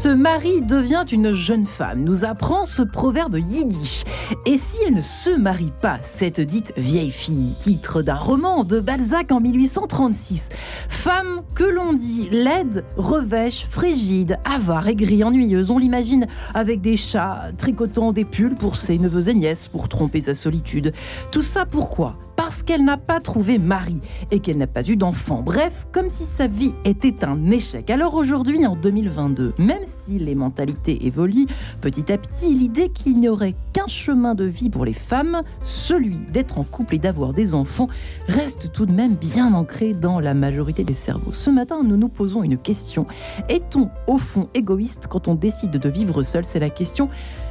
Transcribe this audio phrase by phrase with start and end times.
[0.00, 4.04] Se marie devient une jeune femme, nous apprend ce proverbe yiddish.
[4.46, 8.80] Et si elle ne se marie pas, cette dite vieille fille, titre d'un roman de
[8.80, 10.48] Balzac en 1836.
[10.88, 17.50] Femme que l'on dit laide, revêche, frigide, avare, aigrie, ennuyeuse, on l'imagine avec des chats,
[17.58, 20.94] tricotant des pulls pour ses neveux et nièces pour tromper sa solitude.
[21.30, 22.16] Tout ça pourquoi?
[22.50, 24.00] Parce qu'elle n'a pas trouvé mari
[24.32, 25.40] et qu'elle n'a pas eu d'enfant.
[25.40, 27.90] Bref, comme si sa vie était un échec.
[27.90, 31.46] Alors aujourd'hui, en 2022, même si les mentalités évoluent
[31.80, 36.16] petit à petit, l'idée qu'il n'y aurait qu'un chemin de vie pour les femmes, celui
[36.32, 37.86] d'être en couple et d'avoir des enfants,
[38.26, 41.32] reste tout de même bien ancré dans la majorité des cerveaux.
[41.32, 43.06] Ce matin, nous nous posons une question.
[43.48, 46.44] Est-on au fond égoïste quand on décide de vivre seul?
[46.44, 47.10] C'est la question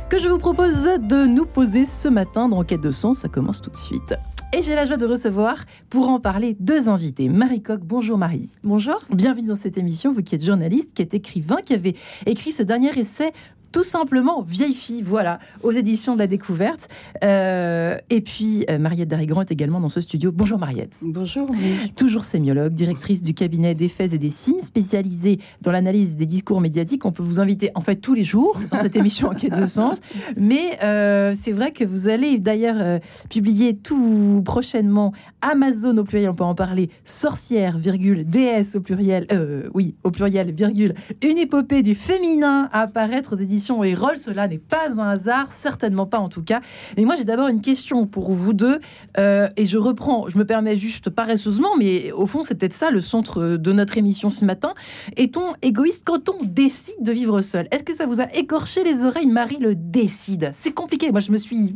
[0.10, 3.14] que je vous propose de nous poser ce matin dans Quête de son.
[3.14, 4.14] Ça commence tout de suite.
[4.52, 5.58] Et j'ai la joie de recevoir,
[5.92, 7.30] pour en parler, deux invités.
[7.30, 8.50] Marie Coq, bonjour Marie.
[8.64, 8.98] Bonjour.
[9.12, 12.64] Bienvenue dans cette émission, vous qui êtes journaliste, qui êtes écrivain, qui avez écrit ce
[12.64, 13.32] dernier essai
[13.72, 16.90] tout simplement Vieille fille, voilà, aux éditions de la découverte.
[17.24, 20.32] Euh, et puis euh, Mariette Darigrand est également dans ce studio.
[20.32, 20.96] Bonjour Mariette.
[21.02, 21.48] Bonjour.
[21.96, 26.62] Toujours sémiologue, directrice du cabinet des faits et des signes, spécialisée dans l'analyse des discours
[26.62, 27.06] médiatiques.
[27.06, 29.66] On peut vous inviter en fait tous les jours dans cette émission en quête de
[29.66, 30.00] sens.
[30.36, 36.36] Mais euh, c'est vrai que vous allez d'ailleurs publier tout prochainement Amazon au pluriel, on
[36.36, 39.28] peut en parler, sorcière, virgule, déesse au pluriel,
[39.74, 44.18] oui, au pluriel, virgule, une épopée du féminin à apparaître aux éditions Roll.
[44.18, 46.62] Cela n'est pas un hasard, certainement pas en tout cas.
[46.98, 48.80] Et moi, j'ai d'abord une question pour vous deux.
[49.18, 52.92] Euh, et je reprends, je me permets juste paresseusement, mais au fond, c'est peut-être ça
[52.92, 54.74] le centre de notre émission ce matin.
[55.18, 57.68] Est-on égoïste quand on décide de vivre seul?
[57.72, 59.28] Est-ce que ça vous a écorché les oreilles?
[59.28, 60.54] Marie le décide.
[60.56, 61.12] C'est compliqué.
[61.12, 61.76] Moi, je me suis.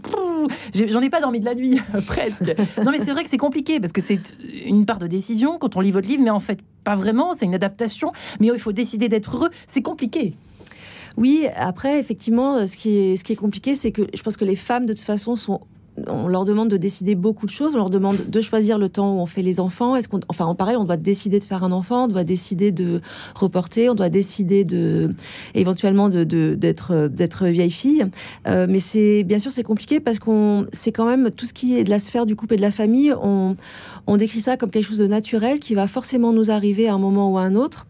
[0.73, 2.55] J'en ai pas dormi de la nuit, presque.
[2.83, 4.19] Non, mais c'est vrai que c'est compliqué parce que c'est
[4.65, 7.33] une part de décision quand on lit votre livre, mais en fait, pas vraiment.
[7.33, 8.11] C'est une adaptation.
[8.39, 9.49] Mais il faut décider d'être heureux.
[9.67, 10.35] C'est compliqué.
[11.17, 14.45] Oui, après, effectivement, ce qui est, ce qui est compliqué, c'est que je pense que
[14.45, 15.61] les femmes, de toute façon, sont
[16.07, 17.75] on leur demande de décider beaucoup de choses.
[17.75, 19.95] On leur demande de choisir le temps où on fait les enfants.
[19.95, 22.71] Est-ce qu'on, enfin, en pareil, on doit décider de faire un enfant, on doit décider
[22.71, 23.01] de
[23.35, 25.13] reporter, on doit décider de,
[25.53, 28.05] éventuellement, d'être, d'être vieille fille.
[28.47, 31.77] Euh, mais c'est, bien sûr, c'est compliqué parce qu'on, c'est quand même tout ce qui
[31.77, 33.13] est de la sphère du couple et de la famille.
[33.21, 33.55] On,
[34.07, 36.97] on décrit ça comme quelque chose de naturel qui va forcément nous arriver à un
[36.97, 37.87] moment ou à un autre.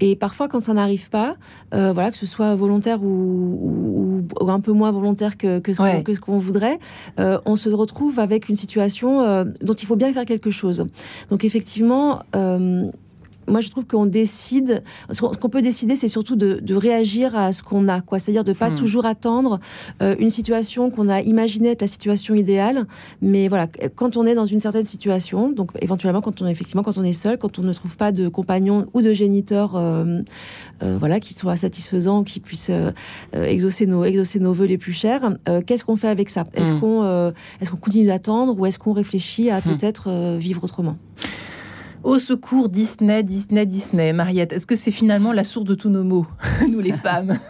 [0.00, 1.36] Et parfois, quand ça n'arrive pas,
[1.74, 6.38] euh, voilà, que ce soit volontaire ou, un peu moins volontaire que, que ce qu'on
[6.38, 6.78] voudrait,
[7.20, 10.86] euh, on se retrouve avec une situation euh, dont il faut bien faire quelque chose.
[11.28, 12.22] Donc effectivement,
[13.52, 14.82] moi, je trouve qu'on décide.
[15.10, 18.18] Ce qu'on peut décider, c'est surtout de, réagir à ce qu'on a, quoi.
[18.18, 18.76] C'est-à-dire de pas hmm.
[18.76, 19.60] toujours attendre
[20.00, 22.86] euh, une situation qu'on a imaginée être la situation idéale.
[23.20, 26.82] Mais voilà, quand on est dans une certaine situation, donc éventuellement quand on est effectivement
[26.82, 30.22] quand on est seul, quand on ne trouve pas de compagnon ou de géniteur, euh,
[30.82, 32.70] euh, voilà, qui soit satisfaisant, qui puisse
[33.34, 35.36] exaucer nos exaucer nos vœux les plus chers,
[35.66, 36.46] qu'est-ce qu'on fait avec ça?
[36.54, 36.80] Est-ce hmm.
[36.80, 39.76] qu'on est-ce qu'on continue d'attendre ou est-ce qu'on réfléchit à hmm.
[39.76, 40.96] peut-être vivre autrement?
[42.04, 44.12] Au secours, Disney, Disney, Disney.
[44.12, 46.26] Mariette, est-ce que c'est finalement la source de tous nos maux,
[46.68, 47.38] nous les femmes?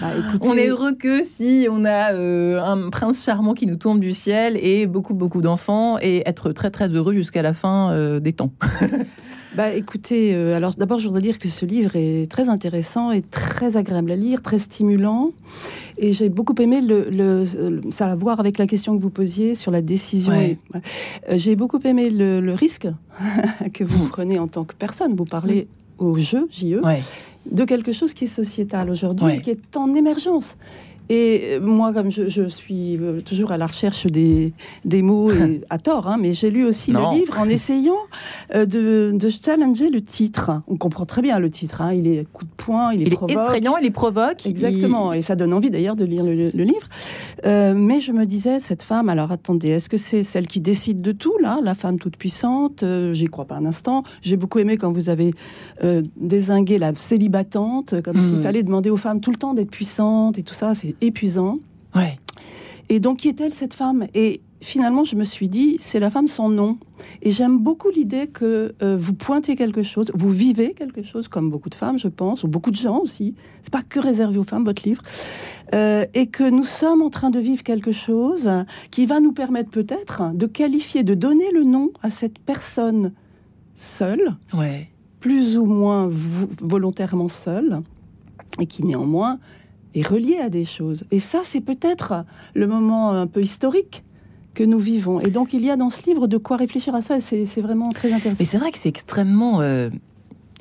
[0.00, 0.08] Bah,
[0.40, 4.12] On est heureux que si on a euh, un prince charmant qui nous tombe du
[4.12, 8.32] ciel et beaucoup, beaucoup d'enfants et être très, très heureux jusqu'à la fin euh, des
[8.32, 8.52] temps.
[9.54, 13.20] Bah écoutez, euh, alors d'abord je voudrais dire que ce livre est très intéressant et
[13.20, 15.32] très agréable à lire, très stimulant.
[15.98, 17.44] Et j'ai beaucoup aimé le,
[17.90, 20.32] ça a à voir avec la question que vous posiez sur la décision.
[20.32, 20.78] Euh,
[21.36, 22.88] j'ai beaucoup aimé le, risque
[23.74, 24.08] que vous hmm.
[24.08, 25.14] prenez en tant que personne.
[25.14, 25.68] Vous parlez
[25.98, 26.80] au jeu, JE,
[27.50, 30.56] de quelque chose qui est sociétal aujourd'hui, qui est en émergence.
[31.14, 34.54] Et moi, comme je, suis euh, toujours à la recherche des,
[34.86, 35.30] des mots,
[35.68, 37.98] à tort, hein, mais j'ai lu aussi le livre en essayant
[38.54, 40.62] euh, de, de, challenger le titre.
[40.68, 43.12] On comprend très bien le titre, hein, il est coup de poing, il est, il
[43.12, 44.46] est effrayant, il est provoque.
[44.46, 46.88] Exactement, et ça donne envie d'ailleurs de lire le, livre.
[47.44, 51.02] Euh, mais je me disais, cette femme, alors attendez, est-ce que c'est celle qui décide
[51.02, 52.86] de tout, là, la femme toute puissante?
[53.12, 54.02] J'y crois pas un instant.
[54.22, 55.34] J'ai beaucoup aimé quand vous avez
[56.16, 58.42] désingué la célibatante, comme s'il hmm.
[58.42, 60.74] fallait demander aux femmes tout le temps d'être puissantes et tout ça.
[60.74, 61.58] C'est épuisant.
[61.94, 62.18] Ouais.
[62.88, 64.06] Et donc, qui est-elle, cette femme?
[64.14, 66.78] Et finalement, je me suis dit, c'est la femme sans nom.
[67.20, 71.50] Et j'aime beaucoup l'idée que euh, vous pointez quelque chose, vous vivez quelque chose, comme
[71.50, 73.34] beaucoup de femmes, je pense, ou beaucoup de gens aussi.
[73.62, 75.02] C'est pas que réservé aux femmes, votre livre.
[75.74, 78.48] Euh, et que nous sommes en train de vivre quelque chose
[78.90, 83.12] qui va nous permettre peut-être de qualifier, de donner le nom à cette personne
[83.74, 84.88] seule, ouais.
[85.20, 87.80] plus ou moins volontairement seule,
[88.60, 89.38] et qui néanmoins
[89.94, 91.04] est relié à des choses.
[91.10, 92.24] Et ça, c'est peut-être
[92.54, 94.02] le moment un peu historique
[94.54, 95.20] que nous vivons.
[95.20, 97.20] Et donc, il y a dans ce livre de quoi réfléchir à ça.
[97.20, 98.38] C'est vraiment très intéressant.
[98.40, 99.60] Mais c'est vrai que c'est extrêmement...
[99.60, 99.90] Euh,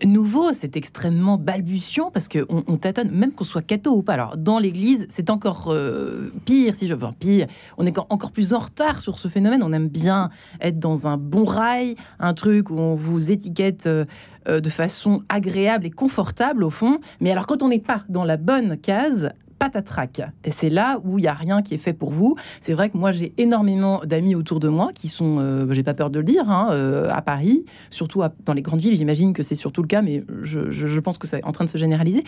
[0.06, 4.14] nouveau, c'est extrêmement balbutiant parce qu'on on tâtonne, même qu'on soit catho ou pas.
[4.14, 7.48] Alors, dans l'Église, c'est encore euh, pire, si je veux pire.
[7.78, 9.64] On est encore plus en retard sur ce phénomène.
[9.64, 14.06] On aime bien être dans un bon rail, un truc où on vous étiquette euh,
[14.48, 17.00] euh, de façon agréable et confortable, au fond.
[17.20, 19.32] Mais alors, quand on n'est pas dans la bonne case,
[19.62, 20.22] patatrac.
[20.44, 22.36] Et c'est là où il n'y a rien qui est fait pour vous.
[22.62, 25.94] C'est vrai que moi, j'ai énormément d'amis autour de moi qui sont, euh, j'ai pas
[25.94, 28.96] peur de le dire, hein, euh, à Paris, surtout dans les grandes villes.
[28.96, 31.78] J'imagine que c'est surtout le cas, mais je, pense que c'est en train de se
[31.78, 32.24] généraliser.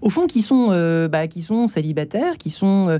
[0.00, 2.98] Au fond, qui sont, euh, bah, qui sont célibataires, qui sont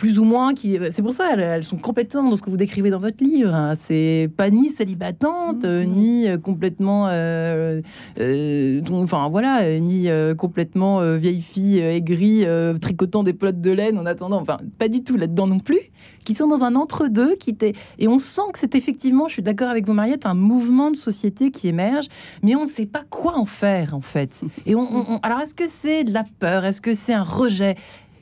[0.00, 0.78] plus ou moins qui.
[0.92, 3.54] C'est pour ça, elles, sont compétentes dans ce que vous décrivez dans votre livre.
[3.54, 3.74] Hein.
[3.82, 5.84] C'est pas ni célibatante, mm-hmm.
[5.84, 7.08] ni euh, complètement.
[7.08, 7.82] Euh,
[8.18, 10.08] euh, enfin voilà, ni
[10.38, 12.46] complètement vieille fille aigrie,
[12.80, 14.40] tricotant des pelotes de laine en attendant.
[14.40, 15.80] Enfin, pas du tout là-dedans non plus.
[16.24, 17.36] Qui sont dans un entre-deux.
[17.36, 17.54] qui
[17.98, 20.96] Et on sent que c'est effectivement, je suis d'accord avec vous, Mariette, un mouvement de
[20.96, 22.06] société qui émerge,
[22.42, 24.40] mais on ne sait pas quoi en faire en fait.
[24.66, 26.64] Et on, alors est-ce que c'est de la peur?
[26.64, 27.76] Est-ce que c'est un rejet?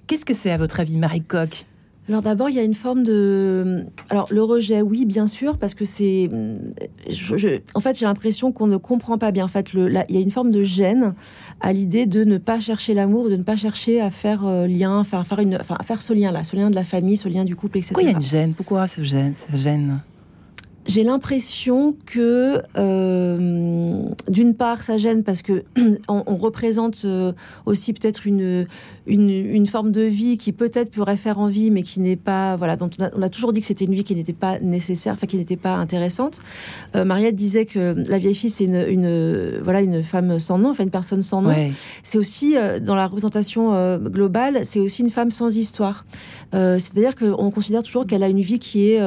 [0.08, 1.66] Qu'est-ce que c'est à votre avis, Marie Coq?
[2.08, 3.84] Alors d'abord, il y a une forme de...
[4.08, 6.30] Alors le rejet, oui, bien sûr, parce que c'est...
[7.74, 9.44] En fait, j'ai l'impression qu'on ne comprend pas bien.
[9.44, 9.90] En fait, le...
[10.08, 11.14] il y a une forme de gêne
[11.60, 15.04] à l'idée de ne pas chercher l'amour, de ne pas chercher à faire euh, lien,
[15.04, 15.56] faire, faire, une...
[15.56, 17.92] enfin, faire ce lien-là, ce lien de la famille, ce lien du couple, etc.
[17.92, 18.54] Pourquoi il y a une gêne?
[18.54, 20.00] Pourquoi ce gêne, cette gêne?
[20.88, 25.64] J'ai l'impression que, euh, d'une part, ça gêne parce que
[26.08, 27.34] on, représente euh,
[27.66, 28.66] aussi peut-être une,
[29.08, 32.90] une, forme de vie qui peut-être pourrait faire envie, mais qui n'est pas, voilà, dont
[32.98, 35.56] on a, toujours dit que c'était une vie qui n'était pas nécessaire, enfin qui n'était
[35.56, 36.40] pas intéressante.
[36.96, 40.84] Euh, Mariette disait que la vieille fille c'est une, voilà, une femme sans nom, enfin
[40.84, 41.54] une personne sans nom.
[42.02, 46.04] C'est aussi dans la représentation globale, c'est aussi une femme sans histoire.
[46.52, 49.02] C'est-à-dire qu'on considère toujours qu'elle a une vie qui est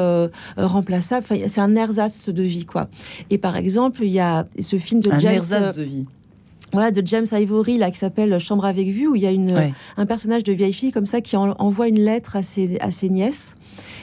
[0.57, 1.25] remplaçable.
[1.29, 2.89] Enfin, c'est un ersatz de vie, quoi.
[3.29, 5.35] Et par exemple, il y a ce film de un James.
[5.35, 6.05] Ersatz de vie.
[6.73, 9.73] Voilà, de James Ivory, là, qui s'appelle Chambre avec vue, où il y a une,
[9.97, 13.09] un personnage de vieille fille comme ça qui envoie une lettre à ses, à ses
[13.09, 13.57] nièces.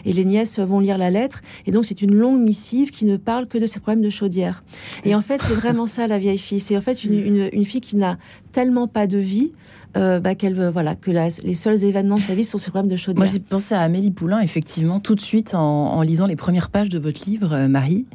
[0.04, 1.42] Et les nièces vont lire la lettre.
[1.66, 4.62] Et donc, c'est une longue missive qui ne parle que de ses problèmes de chaudière.
[5.04, 6.60] Et en fait, c'est vraiment ça, la vieille fille.
[6.60, 8.18] C'est en fait une, une, une fille qui n'a
[8.52, 9.52] tellement pas de vie
[9.96, 12.96] euh, bah, qu'elle voilà que les seuls événements de sa vie sont ses problèmes de
[12.96, 13.24] chaudière.
[13.24, 16.90] Moi, j'ai pensé à Amélie Poulain, effectivement, tout de suite en, lisant les premières pages
[16.90, 18.06] de votre livre, euh, Marie.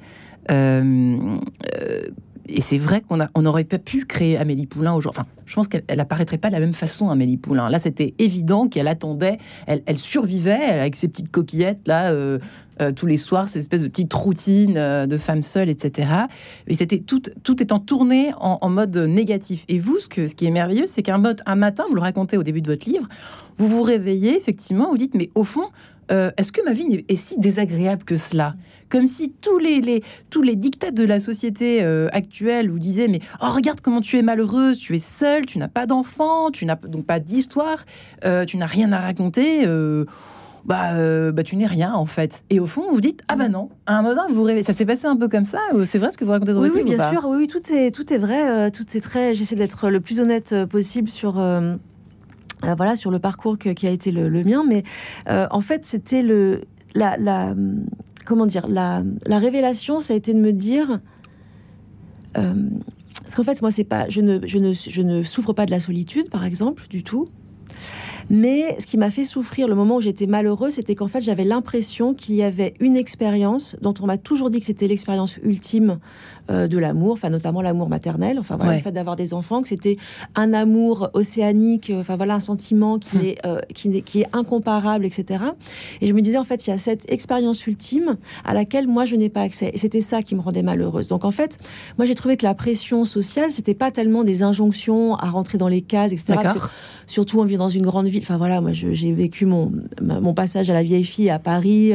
[2.49, 5.19] Euh, et c'est vrai qu'on on aurait pas pu créer Amélie Poulain aujourd'hui.
[5.19, 7.69] Enfin, je pense qu'elle apparaîtrait pas de la même façon, Amélie Poulain.
[7.69, 9.37] Là, c'était évident qu'elle attendait,
[9.67, 12.13] elle, elle, survivait avec ses petites coquillettes là.
[12.95, 16.09] tous les soirs, ces espèces de petites routines de femmes seules, etc.
[16.67, 19.65] Et c'était tout, tout étant tourné en, en, mode négatif.
[19.67, 22.37] Et vous, ce, que, ce qui est merveilleux, c'est qu'un un matin, vous le racontez
[22.37, 23.07] au début de votre livre,
[23.57, 25.69] vous vous réveillez, effectivement, vous dites, mais au fond,
[26.11, 28.55] euh, est-ce que ma vie est si désagréable que cela?
[28.89, 33.07] Comme si tous les, les, tous les dictats de la société euh, actuelle vous disaient
[33.07, 36.65] Mais oh, regarde comment tu es malheureuse, tu es seule, tu n'as pas d'enfant, tu
[36.65, 37.85] n'as donc pas d'histoire,
[38.25, 39.67] euh, tu n'as rien à raconter.
[40.65, 40.93] Bah,
[41.33, 42.41] bah, tu n'es rien en fait.
[42.49, 43.67] Et au fond, vous dites ah bah non.
[43.85, 44.63] À un moment, vous rêvez.
[44.63, 45.59] Ça s'est passé un peu comme ça.
[45.83, 47.25] C'est vrai ce que vous racontez dans oui, votre oui, bien sûr.
[47.27, 48.71] Oui, tout est tout est vrai.
[48.71, 49.35] tout est très.
[49.35, 51.75] J'essaie d'être le plus honnête possible sur euh,
[52.77, 54.63] voilà, sur le parcours qui a été le, mien.
[54.67, 54.83] Mais
[55.29, 56.61] euh, en fait, c'était le,
[56.95, 57.55] la,
[58.25, 60.99] comment dire, la, révélation, ça a été de me dire,
[62.37, 62.53] euh,
[63.23, 65.71] parce qu'en fait, moi, c'est pas, je ne, je ne, je ne souffre pas de
[65.71, 67.29] la solitude, par exemple, du tout.
[68.29, 71.43] Mais ce qui m'a fait souffrir le moment où j'étais malheureuse, c'était qu'en fait, j'avais
[71.43, 75.99] l'impression qu'il y avait une expérience dont on m'a toujours dit que c'était l'expérience ultime
[76.51, 79.69] euh, de l'amour, enfin notamment l'amour maternel, enfin voilà, le fait d'avoir des enfants, que
[79.69, 79.95] c'était
[80.35, 83.23] un amour océanique, euh, enfin voilà, un sentiment qui, hum.
[83.23, 85.41] est, euh, qui, est, qui est incomparable, etc.
[86.01, 89.05] Et je me disais, en fait, il y a cette expérience ultime à laquelle moi,
[89.05, 89.71] je n'ai pas accès.
[89.73, 91.07] Et c'était ça qui me rendait malheureuse.
[91.07, 91.59] Donc en fait,
[91.97, 95.69] moi, j'ai trouvé que la pression sociale, c'était pas tellement des injonctions à rentrer dans
[95.69, 96.35] les cases, etc.
[97.07, 98.21] surtout, on vit dans une grande ville.
[98.21, 99.71] Enfin voilà, moi, j'ai vécu mon,
[100.01, 101.93] mon passage à la vieille fille à Paris,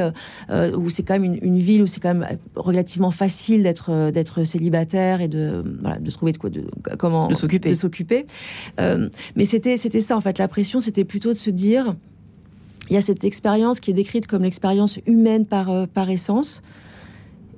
[0.51, 4.38] où c'est quand même une, une ville où c'est quand même relativement facile d'être d'être
[4.45, 6.65] célibataire et de, voilà, de se trouver de quoi, de,
[6.99, 7.71] comment de s'occuper.
[7.71, 8.27] De s'occuper.
[8.81, 10.39] Euh, mais c'était, c'était ça en fait.
[10.39, 11.97] La pression, c'était plutôt de se dire,
[12.91, 16.63] il y a cette expérience qui est décrite comme l'expérience humaine par, euh, par essence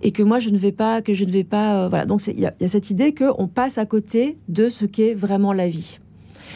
[0.03, 2.27] et que moi je ne vais pas que je ne vais pas euh, voilà donc
[2.27, 5.69] il y, a cette idée que on passe à côté de ce qu'est vraiment la
[5.69, 5.99] vie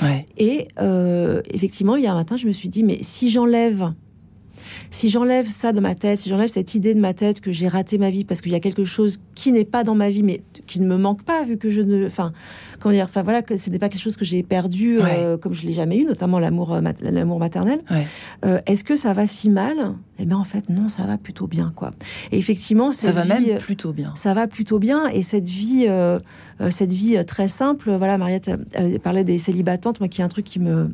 [0.03, 0.25] ouais.
[0.39, 0.69] et
[1.53, 3.93] effectivement il y a un matin je me suis dit mais si j'enlève
[4.91, 7.69] si j'enlève ça de ma tête, si j'enlève cette idée de ma tête que j'ai
[7.69, 10.23] raté ma vie parce qu'il y a quelque chose qui n'est pas dans ma vie,
[10.23, 12.33] mais qui ne me manque pas, vu que je ne, enfin,
[12.81, 15.55] comment dire, enfin voilà, que ce n'est pas quelque chose que j'ai perdu euh, comme
[15.55, 17.81] je l'ai jamais eu, notamment l'amour, euh, l'amour maternel.
[18.45, 19.95] Euh, est-ce que ça va si mal?
[20.19, 21.93] Eh bien, en fait, non, ça va plutôt bien, quoi.
[22.31, 24.13] Et effectivement, ça va même plutôt bien.
[24.17, 25.87] Ça va plutôt bien, et cette vie,
[26.71, 28.51] cette vie très simple, voilà, Mariette
[29.03, 30.91] parlait des célibatantes, moi, qui est un truc qui me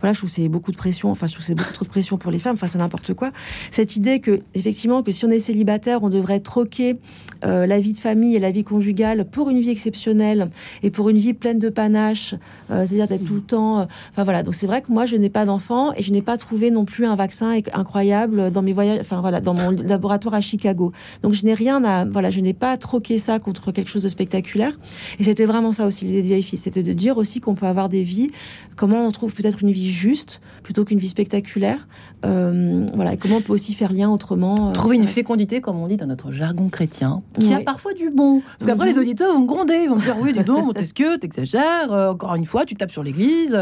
[0.00, 1.10] voilà, je trouve que c'est beaucoup de pression.
[1.10, 3.30] Enfin, je trouve c'est beaucoup trop de pression pour les femmes face à n'importe quoi.
[3.70, 6.96] Cette idée que, effectivement, que si on est célibataire, on devrait troquer
[7.44, 10.50] euh, la vie de famille et la vie conjugale pour une vie exceptionnelle
[10.82, 12.34] et pour une vie pleine de panache,
[12.70, 13.80] euh, c'est-à-dire d'être tout le temps.
[13.80, 14.42] Euh, enfin voilà.
[14.42, 16.84] Donc c'est vrai que moi, je n'ai pas d'enfant et je n'ai pas trouvé non
[16.84, 18.98] plus un vaccin incroyable dans mes voyages.
[19.00, 20.92] Enfin voilà, dans mon laboratoire à Chicago.
[21.22, 22.04] Donc je n'ai rien à.
[22.04, 24.78] Voilà, je n'ai pas troqué ça contre quelque chose de spectaculaire.
[25.18, 27.66] Et c'était vraiment ça aussi l'idée de vieille fille, c'était de dire aussi qu'on peut
[27.66, 28.30] avoir des vies.
[28.76, 31.86] Comment on trouve peut-être une vie juste plutôt qu'une vie spectaculaire.
[32.24, 34.68] Euh, voilà, et comment on peut aussi faire lien autrement.
[34.68, 38.10] Euh, Trouver une fécondité, comme on dit dans notre jargon chrétien, qui a parfois du
[38.10, 38.42] bon.
[38.58, 39.00] Parce qu'après, les mhm.
[39.00, 42.34] auditeurs vont me gronder, ils vont me dire Oui, dis donc, que t'exagères euh, Encore
[42.34, 43.56] une fois, tu tapes sur l'église.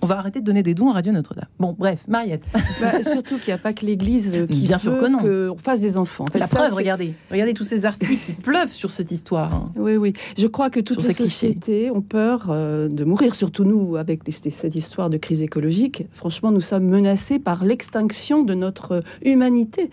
[0.00, 1.46] On va arrêter de donner des dons à Radio Notre-Dame.
[1.58, 2.46] Bon, bref, Mariette.
[2.80, 6.24] Bah, surtout qu'il n'y a pas que l'Église qui Bien veut qu'on fasse des enfants.
[6.34, 7.14] La preuve, regardez.
[7.30, 9.52] Regardez tous ces articles qui pleuvent sur cette histoire.
[9.54, 9.72] Hein.
[9.76, 10.12] Oui, oui.
[10.36, 14.74] Je crois que toutes les sociétés ont peur euh, de mourir, surtout nous, avec cette
[14.76, 16.04] histoire de crise écologique.
[16.12, 19.90] Franchement, nous sommes menacés par l'extinction de notre humanité.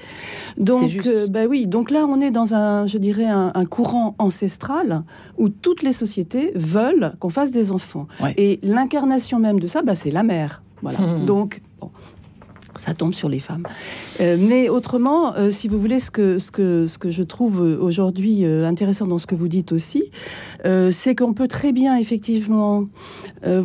[0.57, 1.65] Donc, euh, bah oui.
[1.65, 5.03] Donc là, on est dans un, je dirais, un, courant ancestral
[5.37, 8.07] où toutes les sociétés veulent qu'on fasse des enfants.
[8.37, 10.61] Et l'incarnation même de ça, bah, c'est la mère.
[10.81, 10.99] Voilà.
[10.99, 11.25] Mmh.
[11.25, 11.61] Donc,
[12.77, 13.63] ça tombe sur les femmes.
[14.19, 17.59] Euh, mais autrement, euh, si vous voulez, ce que, ce que, ce que je trouve
[17.59, 20.11] aujourd'hui euh, intéressant dans ce que vous dites aussi,
[20.91, 22.85] c'est qu'on peut très bien, effectivement,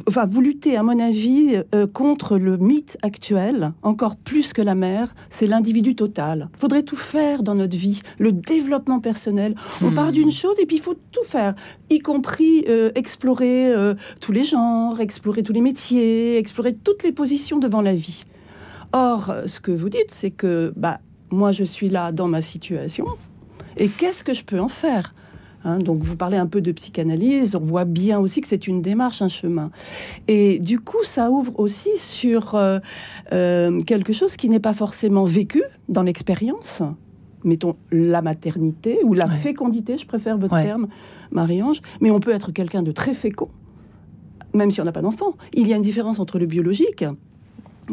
[0.07, 1.57] enfin, vous luttez, à mon avis,
[1.95, 6.51] contre le mythe actuel, encore plus que la mère, c'est l'individu total.
[6.57, 9.55] Il faudrait tout faire dans notre vie, le développement personnel.
[9.83, 9.95] On hmm.
[9.95, 11.55] part d'une chose et puis il faut tout faire,
[11.89, 13.73] y compris explorer
[14.21, 18.25] tous les genres, explorer tous les métiers, explorer toutes les positions devant la vie.
[18.93, 23.07] Or, ce que vous dites, c'est que bah, moi, je suis là dans ma situation,
[23.77, 25.15] et qu'est-ce que je peux en faire
[25.65, 25.79] hein?
[25.79, 29.23] Donc vous parlez un peu de psychanalyse, on voit bien aussi que c'est une démarche,
[29.23, 29.71] un chemin.
[30.29, 32.79] Et du coup, ça ouvre aussi sur euh,
[33.33, 36.83] euh, quelque chose qui n'est pas forcément vécu dans l'expérience.
[37.43, 40.89] Mettons la maternité ou la fécondité, je préfère votre terme,
[41.31, 41.81] Marie-Ange.
[42.03, 43.49] Mais on peut être quelqu'un de très fécond,
[44.53, 45.37] même si on n'a pas d'enfant.
[45.55, 47.05] Il y a une différence entre le biologique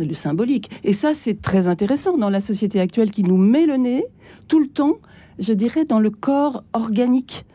[0.06, 0.70] le symbolique.
[0.84, 4.06] Et ça, c'est très intéressant dans la société actuelle qui nous met le nez
[4.48, 4.98] tout le temps,
[5.40, 7.46] je dirais, dans le corps organique.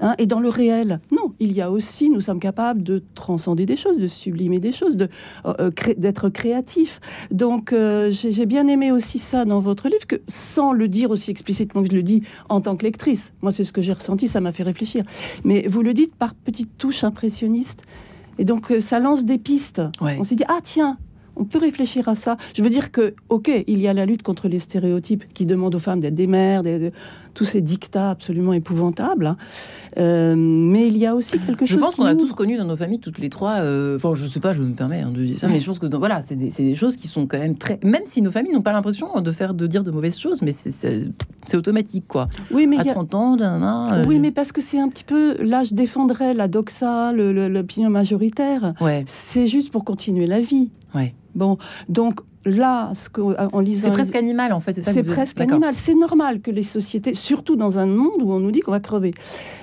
[0.00, 1.00] Hein, et dans le réel.
[1.10, 4.70] Non, il y a aussi, nous sommes capables de transcender des choses, de sublimer des
[4.70, 5.08] choses, de,
[5.44, 7.00] euh, euh, d'être créatifs.
[7.32, 11.32] Donc, euh, j'ai, bien aimé aussi ça dans votre livre, que sans le dire aussi
[11.32, 14.28] explicitement que je le dis en tant que lectrice, moi c'est ce que j'ai ressenti,
[14.28, 15.02] ça m'a fait réfléchir.
[15.42, 17.82] Mais vous le dites par petites touches impressionnistes.
[18.38, 19.82] Et donc, ça lance des pistes.
[20.00, 20.96] On s'est dit, ah tiens,
[21.38, 22.36] on peut réfléchir à ça.
[22.54, 25.74] Je veux dire que, ok, il y a la lutte contre les stéréotypes qui demandent
[25.74, 26.62] aux femmes d'être des mères,
[27.38, 29.26] tous ces dictats absolument épouvantables.
[29.26, 29.36] Hein.
[29.96, 31.76] Euh, mais il y a aussi quelque chose.
[31.76, 33.60] Je pense qu'on a tous connu dans nos familles, toutes les trois.
[33.60, 35.78] Euh, enfin, je sais pas, je me permets hein, de dire ça, mais je pense
[35.78, 37.78] que voilà, c'est des, choses qui sont quand même très.
[37.84, 40.50] Même si nos familles n'ont pas l'impression de faire, de dire de mauvaises choses, mais
[40.50, 41.06] c'est
[41.54, 42.28] automatique, quoi.
[42.50, 45.40] Oui, mais à 30 ans, euh, oui, mais parce que c'est un petit peu.
[45.40, 48.74] Là, je défendrais la doxa, l'opinion majoritaire.
[48.80, 49.04] Ouais.
[49.06, 50.70] C'est juste pour continuer la vie.
[50.92, 51.14] Ouais.
[51.36, 51.56] Bon,
[51.88, 53.88] donc là, ce que, en lisant...
[53.88, 55.74] C'est presque animal, en fait, c'est ça C'est presque animal.
[55.74, 58.80] C'est normal que les sociétés, surtout dans un monde où on nous dit qu'on va
[58.80, 59.12] crever,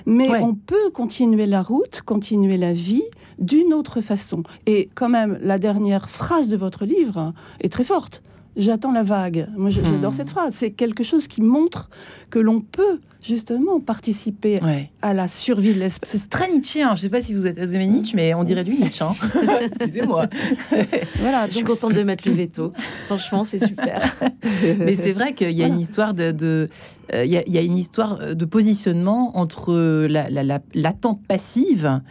[0.05, 3.03] mais on peut continuer la route, continuer la vie
[3.39, 4.43] d'une autre façon.
[4.65, 8.23] Et quand même, la dernière phrase de votre livre est très forte.
[8.57, 9.47] J'attends la vague.
[9.57, 10.15] Moi, j'adore hmm.
[10.15, 10.53] cette phrase.
[10.55, 11.89] C'est quelque chose qui montre
[12.29, 14.59] que l'on peut justement participer
[15.01, 16.09] à la survie de l'espèce.
[16.09, 16.79] C'est très Nietzsche.
[16.79, 19.03] Je ne sais pas si vous êtes vous aimez Nietzsche, mais on dirait du Nietzsche.
[19.03, 19.13] Hein.
[19.61, 20.27] Excusez-moi.
[21.19, 22.71] voilà, je suis contente de mettre le veto.
[23.07, 24.15] Franchement, c'est super.
[24.79, 26.69] mais c'est vrai qu'il y a une histoire de,
[27.13, 29.73] euh, il, y a, une histoire de positionnement entre
[30.07, 32.01] l'attente la, passive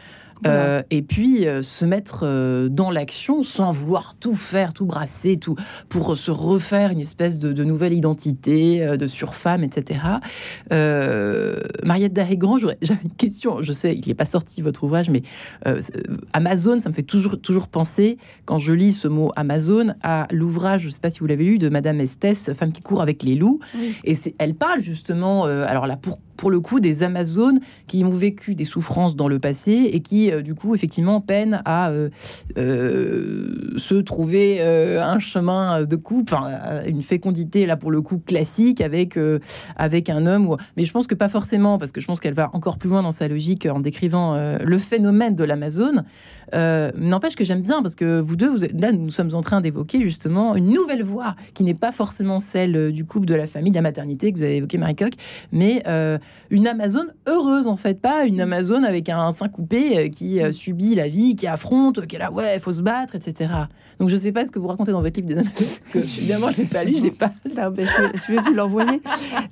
[0.46, 5.36] euh, et puis euh, se mettre euh, dans l'action sans vouloir tout faire, tout brasser,
[5.36, 5.56] tout
[5.88, 10.00] pour se refaire une espèce de, nouvelle identité de surfemme, etc.
[11.82, 13.62] Mariette Darrigrand, j'avais une question.
[13.62, 15.22] Je sais, il n'est pas sorti votre ouvrage, mais
[16.32, 20.82] Amazon, ça me fait toujours toujours penser quand je lis ce mot Amazon à l'ouvrage,
[20.82, 23.22] je ne sais pas si vous l'avez lu, de Madame Esthès, femme qui court avec
[23.22, 23.60] les loups.
[24.04, 28.54] Et elle parle justement, alors là pour pour le coup des Amazones qui ont vécu
[28.54, 32.08] des souffrances dans le passé et qui, euh, du coup, effectivement, peinent à euh,
[32.58, 36.34] euh, se trouver un chemin de couple,
[36.86, 39.18] une fécondité, là, pour le coup, classique avec,
[39.76, 40.56] avec un homme.
[40.76, 43.02] Mais je pense que pas forcément, parce que je pense qu'elle va encore plus loin
[43.02, 46.04] dans sa logique en décrivant le phénomène de l'Amazone.
[46.52, 50.00] N'empêche que j'aime bien, parce que vous deux, vous là, nous sommes en train d'évoquer
[50.02, 53.76] justement une nouvelle voie qui n'est pas forcément celle du couple, de la famille, de
[53.76, 55.12] la maternité que vous avez évoqué, Marie Coq,
[55.52, 55.82] mais
[56.50, 60.52] une Amazone heureuse en fait, pas une Amazone avec un sein coupé euh, qui euh,
[60.52, 63.50] subit la vie, qui affronte, qui est là, ouais, il faut se battre, etc.
[63.98, 65.98] Donc je sais pas ce que vous racontez dans votre livre des Amazones, parce que
[65.98, 67.32] évidemment je l'ai pas lu, je l'ai pas.
[67.44, 69.00] je, vais, vous l'envoyer.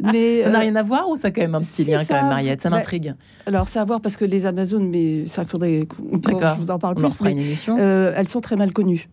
[0.01, 2.05] Mais ça n'a euh, rien à voir ou ça a quand même un petit lien
[2.05, 3.15] quand même, Mariette, ça m'intrigue.
[3.47, 5.97] alors c'est à voir parce que les Amazones, mais ça faudrait que
[6.31, 7.17] je vous en parle plus.
[7.29, 7.79] une émission.
[7.79, 9.09] elles sont très mal connues.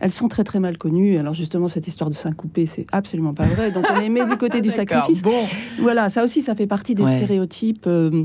[0.00, 1.18] Elles sont très très mal connues.
[1.18, 3.70] Alors justement, cette histoire de sein coupé, c'est absolument pas vrai.
[3.70, 5.22] Donc on les met du côté du sacrifice.
[5.22, 5.44] Bon.
[5.78, 7.86] Voilà, ça aussi, ça fait partie des stéréotypes.
[7.86, 8.24] Euh,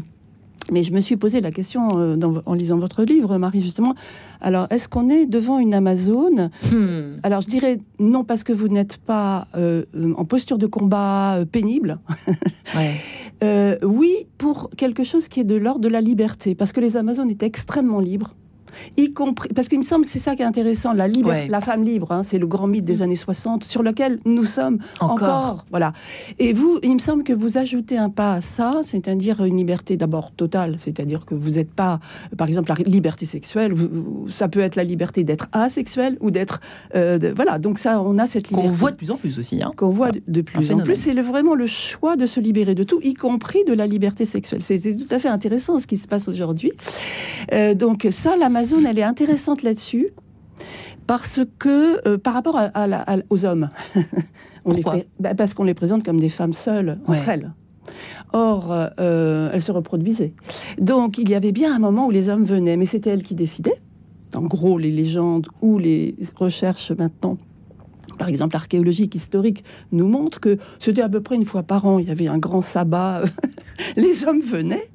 [0.72, 3.96] mais je me suis posé la question euh, en lisant votre livre, Marie, justement.
[4.40, 6.52] Alors, est-ce qu'on est devant une Amazone?
[6.72, 7.18] Hmm.
[7.24, 9.86] Alors, je dirais non parce que vous n'êtes pas euh,
[10.16, 12.00] en posture de combat pénible.
[13.84, 17.32] oui, pour quelque chose qui est de l'ordre de la liberté, parce que les Amazones
[17.32, 18.36] étaient extrêmement libres
[18.98, 21.62] y compris parce qu'il me semble que c'est ça qui est intéressant, la libre, la
[21.62, 23.02] femme libre, hein, c'est le grand mythe des mm.
[23.04, 25.66] années 60 sur lequel nous sommes encore.
[25.70, 25.94] voilà.
[26.40, 29.98] Et vous, il me semble que vous ajoutez un pas à ça, c'est-à-dire une liberté
[29.98, 32.00] d'abord totale, c'est-à-dire que vous n'êtes pas,
[32.38, 33.74] par exemple, la liberté sexuelle,
[34.30, 36.60] ça peut être la liberté d'être asexuel ou d'être,
[36.96, 37.60] euh, voilà.
[37.60, 38.70] Donc ça, on a cette liberté.
[38.70, 39.62] Qu'on voit de plus en plus aussi.
[39.62, 40.96] Hein, Qu'on voit de, plus en plus.
[40.96, 44.62] C'est vraiment le choix de se libérer de tout, y compris de la liberté sexuelle.
[44.62, 46.72] C'est tout à fait intéressant ce qui se passe aujourd'hui.
[47.52, 50.10] Euh, donc ça, la zone, elle est intéressante là-dessus
[51.08, 52.88] parce que euh, par rapport à,
[53.30, 53.70] aux hommes,
[54.66, 54.84] on les,
[55.20, 57.52] bah, parce qu'on les présente comme des femmes seules entre elles.
[58.34, 58.68] Or,
[59.00, 60.34] euh, elles se reproduisaient.
[60.78, 63.34] Donc, il y avait bien un moment où les hommes venaient, mais c'était elles qui
[63.34, 63.82] décidaient.
[64.36, 67.38] En gros, les légendes ou les recherches maintenant
[68.20, 71.98] par exemple archéologiques, historiques, nous montrent que c'était à peu près une fois par an.
[71.98, 73.24] Il y avait un grand sabbat.
[73.96, 74.90] les hommes venaient,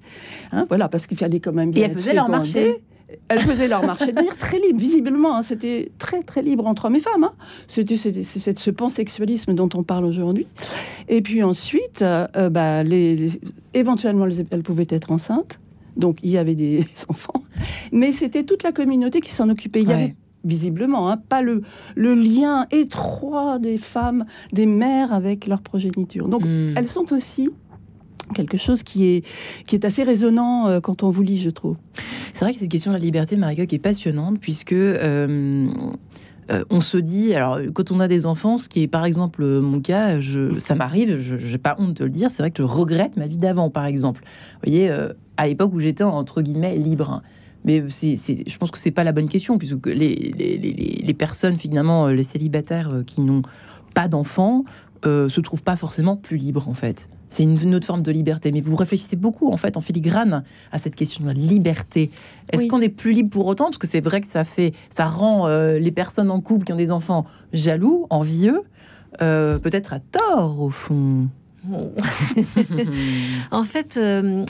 [0.52, 1.82] hein, voilà, parce qu'il fallait quand même bien.
[1.82, 2.82] Et elles faisaient leur marché
[3.28, 5.36] elles faisaient leur marché de manière très libre, visiblement.
[5.36, 5.42] Hein.
[5.42, 7.24] c'était très, très libre entre hommes et femmes.
[7.24, 7.32] Hein.
[7.68, 10.46] C'était ce pansexualisme dont on parle aujourd'hui.
[11.08, 13.40] Et puis ensuite, euh, euh, bah, les,
[13.74, 15.58] éventuellement, elles pouvaient être enceintes.
[15.96, 17.44] Donc, il y avait des enfants.
[17.92, 19.82] Mais c'était toute la communauté qui s'en occupait.
[19.82, 21.62] Il y avait visiblement, hein, pas le,
[21.94, 26.28] le lien étroit des femmes, des mères avec leur progéniture.
[26.28, 26.74] Donc, hmm.
[26.76, 27.48] elles sont aussi
[28.32, 29.26] quelque chose qui est,
[29.66, 31.76] qui est assez résonnant euh, quand on vous lit, je trouve.
[32.32, 35.68] C'est vrai que cette question de la liberté, Marie est passionnante, puisque euh,
[36.50, 39.44] euh, on se dit, alors quand on a des enfants, ce qui est par exemple
[39.44, 40.18] mon cas,
[40.58, 43.26] ça m'arrive, je n'ai pas honte de le dire, c'est vrai que je regrette ma
[43.26, 44.22] vie d'avant, par exemple.
[44.54, 44.90] Vous voyez,
[45.36, 47.22] à l'époque où j'étais entre guillemets libre.
[47.66, 51.56] Mais je pense que c'est pas la bonne question, puisque les, les, les, les personnes,
[51.56, 53.40] finalement, les célibataires qui n'ont
[53.94, 54.64] pas d'enfants,
[55.04, 58.52] se trouvent pas forcément plus libres, en fait c'est une, autre forme de liberté.
[58.52, 62.12] Mais vous réfléchissez beaucoup, en fait, en filigrane à cette question de la liberté.
[62.52, 63.64] Est-ce qu'on est plus libre pour autant?
[63.64, 66.72] Parce que c'est vrai que ça fait, ça rend euh, les personnes en couple qui
[66.72, 68.62] ont des enfants jaloux, envieux,
[69.20, 71.28] euh, peut-être à tort, au fond.
[73.50, 73.96] en fait.
[73.96, 74.44] Euh,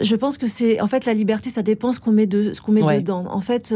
[0.00, 2.60] je pense que c'est en fait la liberté, ça dépend ce qu'on met de ce
[2.60, 3.26] qu'on met dedans.
[3.28, 3.72] En fait,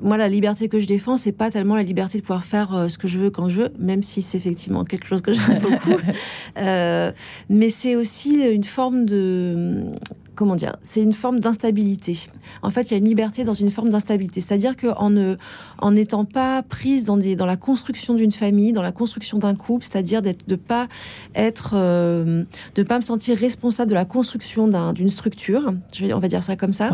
[0.00, 2.88] moi, la liberté que je défends, c'est pas tellement la liberté de pouvoir faire euh,
[2.88, 5.58] ce que je veux quand je veux, même si c'est effectivement quelque chose que j'aime
[5.62, 5.98] beaucoup.
[6.58, 7.12] euh,
[7.48, 9.84] mais c'est aussi une forme de
[10.34, 12.28] comment dire, c'est une forme d'instabilité.
[12.62, 14.40] En fait, il y a une liberté dans une forme d'instabilité.
[14.40, 15.36] C'est-à-dire qu'en ne,
[15.78, 19.54] en n'étant pas prise dans, des, dans la construction d'une famille, dans la construction d'un
[19.54, 20.88] couple, c'est-à-dire d'être, de pas
[21.34, 22.44] être, euh,
[22.74, 26.42] de pas me sentir responsable de la construction d'une structure, je vais, on va dire
[26.42, 26.90] ça comme ça,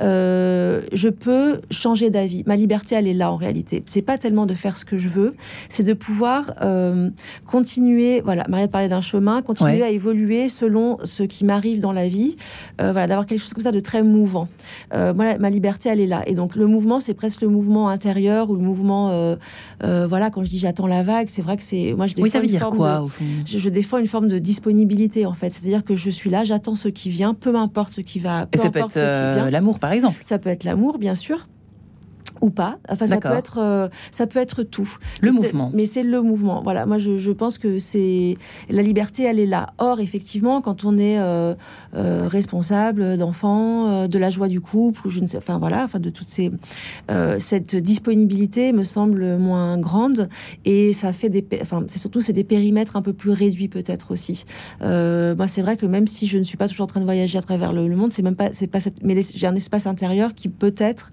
[0.00, 2.42] euh, je peux changer d'avis.
[2.46, 3.82] Ma liberté, elle est là en réalité.
[3.86, 5.34] C'est pas tellement de faire ce que je veux,
[5.68, 7.10] c'est de pouvoir euh,
[7.46, 8.20] continuer.
[8.24, 12.36] Voilà, Maria parlait d'un chemin, continuer à évoluer selon ce qui m'arrive dans la vie.
[12.80, 14.48] Euh, voilà, d'avoir quelque chose comme ça de très mouvant.
[14.92, 16.22] Euh, moi, ma liberté, elle est là.
[16.26, 19.36] Et donc, le mouvement, c'est presque le mouvement intérieur ou le mouvement, euh,
[20.06, 22.30] voilà, quand je dis j'attends la vague, c'est vrai que c'est, moi, je défends oui,
[22.30, 23.24] ça veut dire quoi, au fond?
[23.46, 25.50] je, défends une forme de disponibilité, en fait.
[25.50, 28.58] C'est-à-dire que je suis là, j'attends ce qui vient, peu importe ce qui va, peu
[28.58, 30.18] Et ça peut être l'amour, par exemple.
[30.22, 31.48] Ça peut être l'amour, bien sûr.
[32.40, 32.78] Ou pas.
[32.88, 34.96] Enfin, ça peut être, euh, ça peut être tout.
[35.20, 35.70] Le mouvement.
[35.74, 36.62] Mais c'est le mouvement.
[36.62, 36.86] Voilà.
[36.86, 38.36] Moi, je, pense que c'est
[38.70, 39.74] la liberté, elle est là.
[39.78, 41.54] Or, effectivement, quand on est euh,
[41.94, 45.98] euh, responsable d'enfants, de la joie du couple, ou je ne sais, enfin voilà, enfin
[45.98, 46.50] de toutes ces,
[47.38, 50.28] cette disponibilité me semble moins grande
[50.64, 54.12] et ça fait des, enfin c'est surtout c'est des périmètres un peu plus réduits peut-être
[54.12, 54.44] aussi.
[54.80, 57.38] moi, c'est vrai que même si je ne suis pas toujours en train de voyager
[57.38, 60.34] à travers le, monde, c'est même pas, c'est pas cette, mais j'ai un espace intérieur
[60.34, 61.12] qui peut-être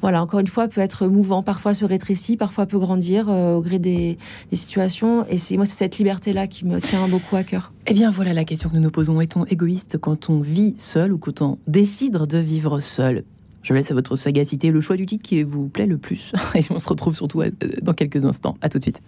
[0.00, 3.60] voilà, encore une fois, peut être mouvant, parfois se rétrécit, parfois peut grandir euh, au
[3.60, 4.18] gré des,
[4.52, 5.26] situations.
[5.28, 7.72] Et c'est moi, c'est cette liberté-là qui me tient beaucoup à cœur.
[7.86, 9.20] Eh bien, voilà la question que nous nous posons.
[9.20, 13.24] Est-on égoïste quand on vit seul ou quand on décide de vivre seul?
[13.62, 16.32] Je laisse à votre sagacité le choix du titre qui vous plaît le plus.
[16.54, 17.50] Et on se retrouve surtout euh,
[17.82, 18.56] dans quelques instants.
[18.60, 19.02] À tout de suite.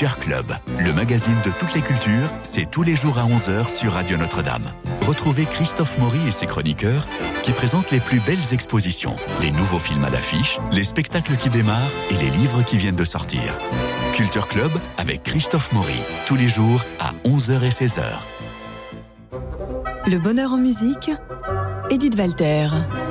[0.00, 0.46] Culture Club,
[0.78, 4.64] le magazine de toutes les cultures, c'est tous les jours à 11h sur Radio Notre-Dame.
[5.06, 7.06] Retrouvez Christophe Maury et ses chroniqueurs
[7.42, 11.92] qui présentent les plus belles expositions, les nouveaux films à l'affiche, les spectacles qui démarrent
[12.10, 13.42] et les livres qui viennent de sortir.
[14.14, 18.02] Culture Club avec Christophe Maury, tous les jours à 11h et 16h.
[20.06, 21.10] Le bonheur en musique,
[21.90, 22.68] Edith Walter.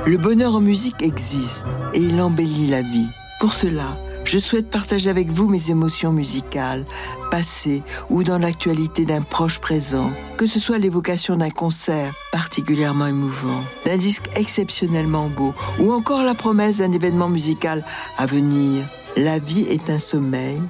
[0.08, 3.10] Le bonheur en musique existe et il embellit la vie.
[3.38, 3.96] Pour cela,
[4.30, 6.86] je souhaite partager avec vous mes émotions musicales,
[7.32, 13.60] passées ou dans l'actualité d'un proche présent, que ce soit l'évocation d'un concert particulièrement émouvant,
[13.84, 17.84] d'un disque exceptionnellement beau, ou encore la promesse d'un événement musical
[18.18, 18.84] à venir.
[19.16, 20.62] La vie est un sommeil,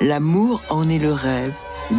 [0.00, 1.52] l'amour en est le rêve,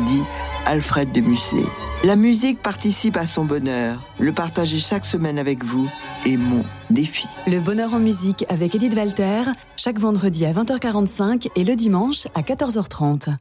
[0.07, 0.23] dit
[0.65, 1.82] Alfred de Musset.
[2.05, 4.03] La musique participe à son bonheur.
[4.19, 5.89] Le partager chaque semaine avec vous
[6.25, 7.27] est mon défi.
[7.47, 9.43] Le bonheur en musique avec Edith Walter,
[9.77, 13.33] chaque vendredi à 20h45 et le dimanche à 14h30.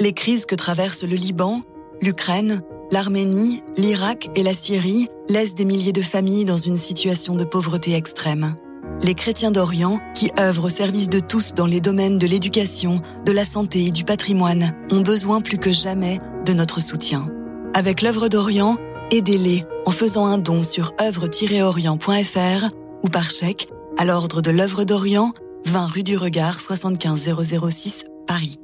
[0.00, 1.60] Les crises que traversent le Liban,
[2.02, 7.44] l'Ukraine, l'Arménie, l'Irak et la Syrie laissent des milliers de familles dans une situation de
[7.44, 8.56] pauvreté extrême.
[9.02, 13.30] Les chrétiens d'Orient, qui œuvrent au service de tous dans les domaines de l'éducation, de
[13.30, 17.28] la santé et du patrimoine, ont besoin plus que jamais de notre soutien.
[17.72, 18.76] Avec l'œuvre d'Orient,
[19.12, 22.68] aidez-les en faisant un don sur œuvre-orient.fr
[23.02, 25.32] ou par chèque à l'ordre de l'œuvre d'Orient,
[25.66, 28.58] 20 rue du Regard 75006 Paris.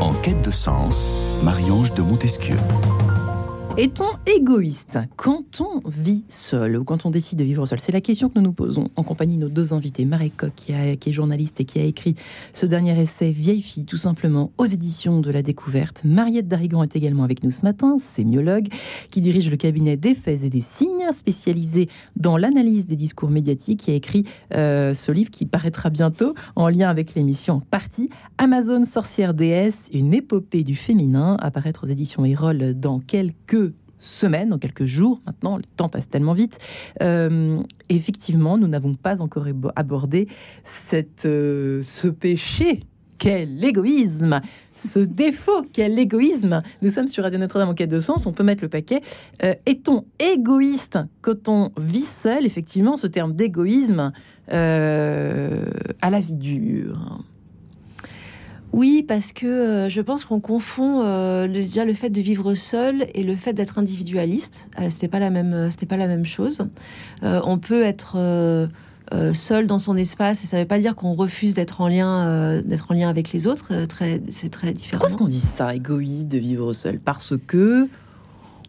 [0.00, 1.10] En quête de sens,
[1.42, 2.56] Marie-Ange de Montesquieu.
[3.76, 7.80] Est-on égoïste quand on vit seul ou quand on décide de vivre seul?
[7.80, 10.04] C'est la question que nous nous posons en compagnie de nos deux invités.
[10.04, 12.14] Marie Coq, qui, est journaliste et qui a écrit
[12.52, 16.02] ce dernier essai, Vieille fille, tout simplement, aux éditions de la découverte.
[16.04, 18.68] Mariette Darigan est également avec nous ce matin, sémiologue,
[19.10, 23.80] qui dirige le cabinet des faits et des signes, spécialisé dans l'analyse des discours médiatiques,
[23.80, 28.08] qui a écrit euh, ce livre qui paraîtra bientôt en lien avec l'émission Partie,
[28.38, 33.63] Amazon sorcière déesse, une épopée du féminin, apparaître aux éditions Erol dans quelques
[34.04, 36.58] semaines, dans quelques jours maintenant, le temps passe tellement vite.
[37.02, 40.28] Euh, effectivement, nous n'avons pas encore abordé
[41.24, 42.84] euh, ce péché
[43.18, 44.40] qu'est l'égoïsme,
[44.76, 46.62] ce défaut qu'est l'égoïsme.
[46.82, 49.00] Nous sommes sur Radio Notre-Dame en quête de sens, on peut mettre le paquet.
[49.42, 52.04] Euh, est-on égoïste quand on vit
[52.42, 54.12] Effectivement, ce terme d'égoïsme
[54.48, 57.24] à la vie dure.
[58.74, 63.06] Oui, parce que euh, je pense qu'on confond euh, déjà le fait de vivre seul
[63.14, 64.68] et le fait d'être individualiste.
[64.80, 66.58] Euh, c'était pas la même, c'était pas la même chose.
[67.22, 68.68] on peut être
[69.32, 72.60] seul dans son espace et ça ne veut pas dire qu'on refuse d'être en lien,
[72.62, 73.86] d'être en lien avec les autres.
[73.86, 74.98] très, c'est très différent.
[74.98, 76.98] Pourquoi est-ce qu'on dit ça, égoïste de vivre seul?
[76.98, 77.88] Parce que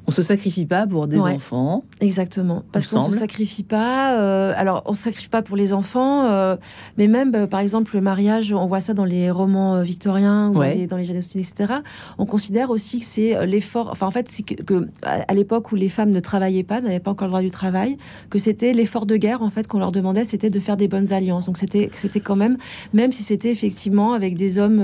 [0.08, 1.84] on se sacrifie pas pour des enfants.
[2.00, 2.64] Exactement.
[2.72, 4.20] Parce qu'on se sacrifie pas.
[4.20, 6.56] Euh, alors, on se sacrifie pas pour les enfants, euh,
[6.98, 10.56] mais même, euh, par exemple, le mariage, on voit ça dans les romans victoriens ou
[10.56, 11.74] dans les, dans Jane Austen, etc.
[12.18, 13.90] On considère aussi que c'est l'effort.
[13.92, 17.12] Enfin, en fait, c'est que, à l'époque où les femmes ne travaillaient pas, n'avaient pas
[17.12, 17.98] encore le droit du travail,
[18.30, 21.14] que c'était l'effort de guerre en fait qu'on leur demandait, c'était de faire des bonnes
[21.14, 21.48] alliances.
[21.48, 22.58] Donc c'était, c'était quand même,
[22.94, 24.84] même si c'était effectivement avec des hommes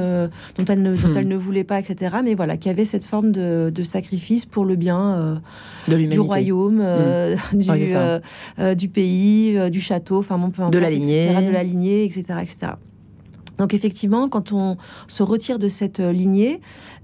[0.58, 1.18] dont elles ne, dont hmm.
[1.18, 2.18] elles ne voulaient pas, etc.
[2.24, 5.36] Mais voilà, qu'il y avait cette forme de, de sacrifice pour le bien euh,
[5.88, 7.58] du royaume, euh, mm.
[7.58, 12.24] du, euh, du, pays, du château, enfin bon, de la lignée, de la lignée, etc.,
[12.42, 12.74] etc.
[13.58, 16.62] Donc effectivement, quand on se retire de cette lignée,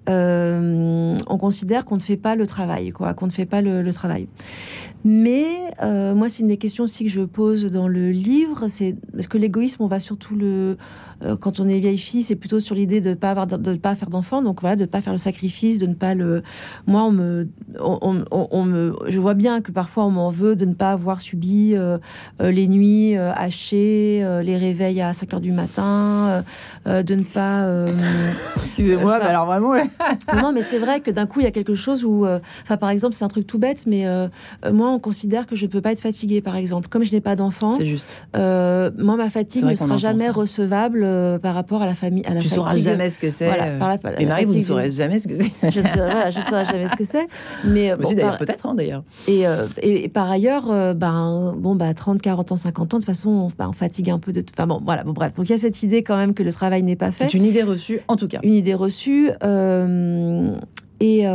[0.09, 3.91] euh, on considère qu'on ne fait pas le travail, quoi, qu'on ne fait pas le,
[3.91, 4.27] travail.
[5.03, 5.45] Mais
[5.83, 9.27] euh, moi, c'est une des questions aussi que je pose dans le livre, c'est parce
[9.27, 10.75] que l'égoïsme, on va surtout le euh,
[11.39, 13.95] quand on est vieille fille, c'est plutôt sur l'idée de ne pas avoir, de, pas
[13.95, 14.41] faire d'enfants.
[14.41, 16.43] Donc voilà, de ne pas faire le sacrifice, de ne pas le.
[16.85, 17.47] Moi, on me,
[17.79, 21.73] on, me, je vois bien que parfois on m'en veut de ne pas avoir subi
[21.75, 21.97] euh,
[22.41, 26.43] euh, les nuits hachées, les réveils à 5 heures du matin,
[26.85, 27.67] de ne pas.
[28.55, 29.73] Excusez-moi, mais alors vraiment.
[30.35, 32.25] non, mais c'est vrai que d'un coup, il y a quelque chose où,
[32.63, 34.05] enfin, par exemple, c'est un truc tout bête, mais
[34.71, 37.21] moi, on considère que je ne peux pas être fatiguée, par exemple, comme je n'ai
[37.21, 37.71] pas d'enfant.
[37.71, 38.25] C'est juste.
[38.33, 42.23] moi, ma fatigue ne sera jamais recevable euh, par rapport à la famille.
[42.25, 43.45] À la tu ne sauras jamais ce que c'est.
[43.45, 45.51] Voilà, et Marie, vous ne saurez jamais ce que c'est.
[45.71, 47.27] je ne saurai jamais ce que c'est.
[47.63, 49.03] Mais, bon, d'ailleurs, peut-être, hein, d'ailleurs.
[49.27, 53.03] Et, euh, et, par ailleurs, euh, ben, bon, bah, 30, 40 ans, 50 ans, de
[53.03, 54.43] toute façon, on, bah, on fatigue un peu de.
[54.53, 55.33] Enfin bon, voilà, bon, bref.
[55.35, 57.25] Donc il y a cette idée quand même que le travail n'est pas fait.
[57.25, 58.39] C'est une idée reçue, en tout cas.
[58.43, 59.29] Une idée reçue.
[60.99, 61.25] et.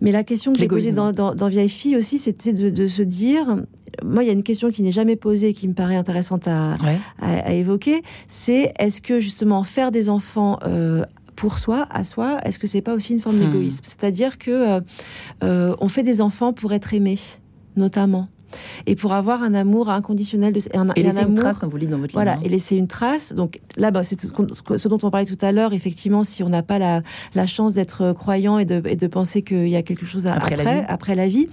[0.00, 3.00] Mais la question que j'ai posée dans, dans, Vieille Fille aussi, c'était de, de, se
[3.00, 3.56] dire,
[4.02, 6.48] moi, il y a une question qui n'est jamais posée et qui me paraît intéressante
[6.48, 6.76] à,
[7.20, 11.04] à, évoquer, c'est est-ce que justement faire des enfants euh,
[11.36, 13.50] pour soi, à soi, est-ce que c'est pas aussi une forme hmm.
[13.50, 13.84] d'égoïsme?
[13.84, 14.80] C'est-à-dire que euh,
[15.42, 17.18] euh, on fait des enfants pour être aimés,
[17.76, 18.28] notamment
[18.86, 21.90] et pour avoir un amour inconditionnel de un, et, laisser une trace comme vous dites
[21.90, 22.24] dans votre livre.
[22.24, 23.32] Voilà, et laisser une trace.
[23.32, 25.72] Donc là, bah, c'est ce dont on parlait tout à l'heure.
[25.72, 27.02] Effectivement, si on n'a pas la,
[27.34, 30.54] la chance d'être croyant et de, et de penser qu'il y a quelque chose après,
[30.54, 31.48] après, la vie, après la vie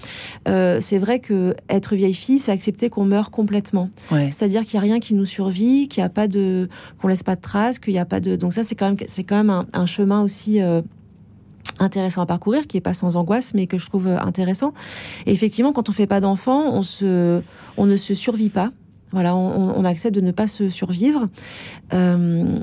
[0.47, 3.89] euh, c'est vrai que être vieille fille, c'est accepter qu'on meurt complètement.
[4.09, 6.69] C'est-à-dire qu'il n'y a rien qui nous survit, qu'il n'y a pas de,
[7.01, 8.35] qu'on laisse pas de traces, qu'il n'y a pas de.
[8.35, 10.61] Donc ça, c'est quand même, c'est quand même un, chemin aussi.
[10.61, 10.81] Euh,
[11.79, 14.73] intéressant à parcourir, qui est pas sans angoisse, mais que je trouve intéressant.
[15.25, 17.41] Et effectivement, quand on fait pas d'enfant, on se,
[17.77, 18.71] on ne se survit pas.
[19.11, 21.27] Voilà, on, accepte de ne pas se survivre.
[21.93, 22.59] Euh,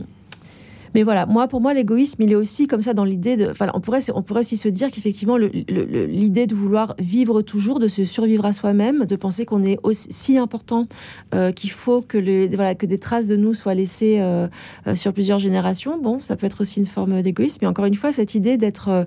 [0.94, 3.50] mais voilà, moi, pour moi, l'égoïsme, il est aussi comme ça dans l'idée de.
[3.50, 7.88] Enfin, on pourrait, on pourrait aussi se dire qu'effectivement, l'idée de vouloir vivre toujours, de
[7.88, 10.86] se survivre à soi-même, de penser qu'on est aussi si important
[11.34, 14.48] euh, qu'il faut que des traces de nous soient laissées euh,
[14.86, 15.98] euh, sur plusieurs générations.
[15.98, 17.58] Bon, ça peut être aussi une forme d'égoïsme.
[17.62, 19.06] Mais encore une fois, cette idée d'être,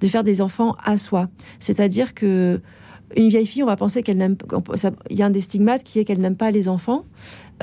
[0.00, 2.60] de faire des enfants à soi, c'est-à-dire que
[3.16, 4.36] une vieille fille, on va penser qu'elle n'aime.
[5.10, 7.04] Il y a un des stigmates qui est qu'elle n'aime pas les enfants.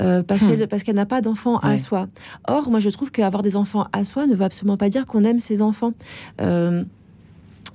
[0.00, 0.48] Euh, parce hmm.
[0.48, 2.08] qu'elle parce qu'elle n'a pas d'enfants à soi.
[2.46, 5.24] Or, moi, je trouve qu'avoir des enfants à soi ne veut absolument pas dire qu'on
[5.24, 5.92] aime ses enfants.
[6.40, 6.84] Euh,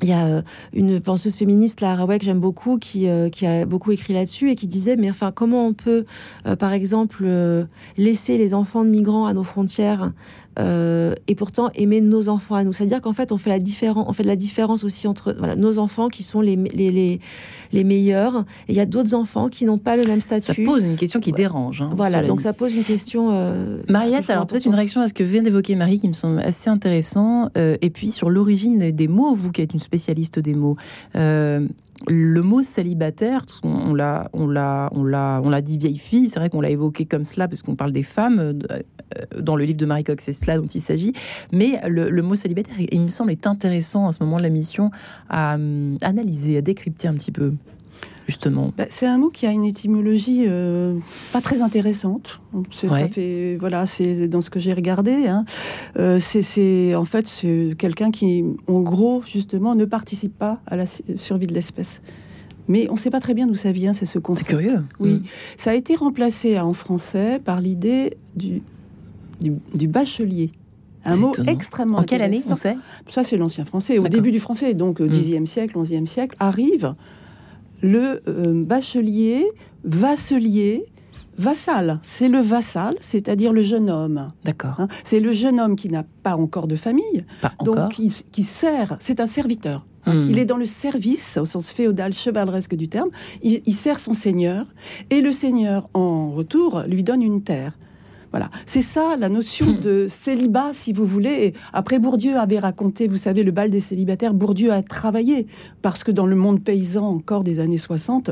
[0.01, 0.41] il y a euh,
[0.73, 4.55] une penseuse féministe, Lara Weck, que j'aime beaucoup, qui, qui, a beaucoup écrit là-dessus et
[4.55, 6.05] qui disait, mais enfin, comment on peut,
[6.59, 7.25] par exemple,
[7.97, 10.11] laisser les enfants de migrants à nos frontières
[10.59, 12.73] euh, et pourtant aimer nos enfants à nous.
[12.73, 15.55] C'est-à-dire qu'en fait, on fait, la différence, on fait de la différence aussi entre voilà,
[15.55, 17.19] nos enfants qui sont les, les, les,
[17.71, 20.65] les meilleurs, et il y a d'autres enfants qui n'ont pas le même statut.
[20.65, 21.81] Ça pose une question qui dérange.
[21.81, 23.29] Hein, voilà, donc ça pose une question.
[23.31, 26.39] Euh, Mariette, alors peut-être une réaction à ce que vient d'évoquer Marie qui me semble
[26.39, 30.53] assez intéressant, euh, et puis sur l'origine des mots, vous qui êtes une spécialiste des
[30.53, 30.77] mots.
[32.07, 36.29] Le mot célibataire, on l'a, on l'a, on dit vieille fille.
[36.29, 38.59] C'est vrai qu'on l'a évoqué comme cela parce qu'on parle des femmes
[39.39, 41.13] dans le livre de Marie Cox, c'est cela dont il s'agit.
[41.51, 44.91] Mais le, mot célibataire, il me semble, est intéressant à ce moment de la mission
[45.29, 47.53] à hum, analyser, à décrypter un petit peu.
[48.27, 48.71] Justement.
[48.77, 50.97] Bah, c'est un mot qui a une étymologie euh,
[51.33, 52.39] pas très intéressante.
[52.71, 55.27] Ça fait, voilà, c'est dans ce que j'ai regardé.
[55.27, 55.45] Hein.
[55.97, 60.85] Euh, c'est en fait c'est quelqu'un qui, en gros, justement, ne participe pas à la
[61.17, 62.01] survie de l'espèce.
[62.69, 64.49] Mais on ne sait pas très bien d'où ça vient, c'est ce concept.
[64.49, 64.83] C'est curieux.
[64.99, 65.15] Oui.
[65.15, 65.23] Mm.
[65.57, 68.61] Ça a été remplacé en français par l'idée du
[69.73, 70.51] du, bachelier.
[71.05, 71.99] Un mot extrêmement.
[71.99, 72.77] En quelle année on sait?
[73.09, 73.97] Ça, c'est l'ancien français.
[73.97, 75.45] Au début du français, donc au Xe hmm.
[75.45, 76.95] siècle, XIe siècle, arrive
[77.83, 79.45] le euh, bachelier,
[79.83, 80.85] vasselier,
[81.37, 81.99] vassal.
[82.01, 84.31] C'est le vassal, c'est-à-dire le jeune homme.
[84.43, 84.79] D'accord.
[84.79, 87.25] Hein, c'est le jeune homme qui n'a pas encore de famille.
[87.63, 88.97] donc qui, sert.
[88.99, 89.85] C'est un serviteur.
[90.05, 90.27] Hmm.
[90.29, 93.09] Il est dans le service, au sens féodal, chevaleresque du terme.
[93.41, 94.65] il, sert son seigneur.
[95.09, 97.77] Et le seigneur, en retour, lui donne une terre.
[98.33, 99.79] Voilà, c'est ça la notion hmm.
[99.79, 101.53] de célibat, si vous voulez.
[101.71, 104.33] après, Bourdieu avait raconté, vous savez, le bal des célibataires.
[104.33, 105.45] Bourdieu a travaillé
[105.83, 108.31] parce que dans le monde paysan encore des années 60,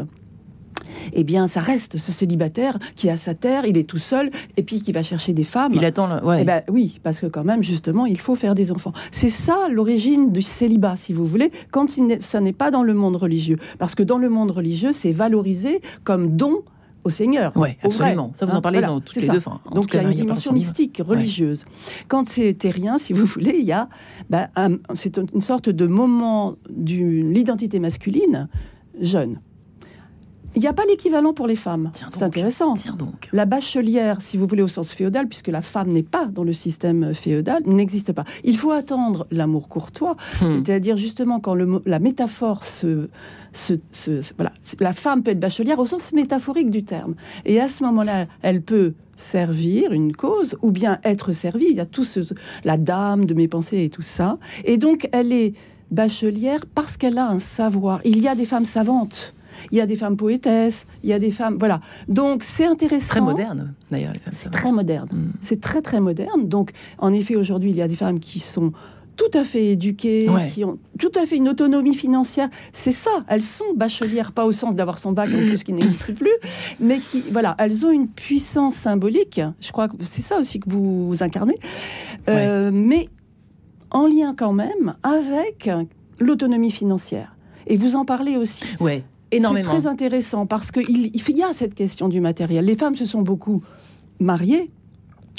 [1.13, 4.63] eh bien, ça reste ce célibataire qui a sa terre, il est tout seul, et
[4.63, 5.73] puis qui va chercher des femmes.
[5.75, 6.25] Il attend, le...
[6.25, 6.39] ouais.
[6.41, 8.93] Eh ben, oui, parce que quand même, justement, il faut faire des enfants.
[9.11, 11.87] C'est ça l'origine du célibat, si vous voulez, quand
[12.21, 13.57] ça n'est pas dans le monde religieux.
[13.77, 16.63] Parce que dans le monde religieux, c'est valorisé comme don
[17.03, 17.51] au Seigneur.
[17.55, 18.31] Oui, absolument.
[18.35, 19.39] Ça, vous en hein, parlez dans toutes les deux.
[19.39, 19.59] fins.
[19.71, 21.65] Donc, il y a une dimension mystique, religieuse.
[22.07, 23.89] Quand c'est terrien, si vous voulez, il y a.
[24.29, 24.49] Bah,
[24.95, 28.47] c'est une sorte de moment de l'identité masculine
[28.99, 29.39] jeune.
[30.55, 31.91] Il n'y a pas l'équivalent pour les femmes.
[31.93, 32.73] C'est intéressant.
[32.73, 33.29] Tiens donc.
[33.31, 36.53] La bachelière, si vous voulez, au sens féodal, puisque la femme n'est pas dans le
[36.53, 38.25] système féodal, n'existe pas.
[38.43, 40.57] Il faut attendre l'amour courtois, Hmm.
[40.65, 43.07] c'est-à-dire justement quand le la métaphore se,
[43.53, 47.15] se- se- se- voilà, la femme peut être bachelière au sens métaphorique du terme.
[47.45, 51.67] Et à ce moment-là, elle peut servir une cause ou bien être servie.
[51.69, 52.19] Il y a tout ce,
[52.65, 54.37] la dame de mes pensées et tout ça.
[54.65, 55.53] Et donc, elle est
[55.91, 58.01] bachelière parce qu'elle a un savoir.
[58.03, 59.33] Il y a des femmes savantes.
[59.71, 61.57] Il y a des femmes poétesses, il y a des femmes...
[61.59, 61.81] Voilà.
[62.07, 63.09] Donc, c'est intéressant.
[63.09, 64.33] Très moderne, d'ailleurs, les femmes.
[64.35, 65.09] C'est très moderne.
[65.11, 65.31] Mm.
[65.41, 66.47] C'est très très moderne.
[66.47, 68.71] Donc, en effet, aujourd'hui, il y a des femmes qui sont
[69.17, 70.49] tout à fait éduquées, Ouais.
[70.49, 72.49] qui ont tout à fait une autonomie financière.
[72.73, 73.11] C'est ça.
[73.27, 76.31] Elles sont bachelières, pas au sens d'avoir son bac en plus qui n'existe plus,
[76.79, 79.39] mais qui, voilà, elles ont une puissance symbolique.
[79.59, 81.57] Je crois que c'est ça aussi que vous incarnez,
[82.29, 83.09] Euh, mais
[83.91, 85.69] en lien quand même avec
[86.19, 87.35] l'autonomie financière.
[87.67, 88.63] Et vous en parlez aussi.
[88.79, 89.71] Ouais, énormément.
[89.71, 92.65] C'est très intéressant parce qu'il il y a cette question du matériel.
[92.65, 93.63] Les femmes se sont beaucoup
[94.19, 94.71] mariées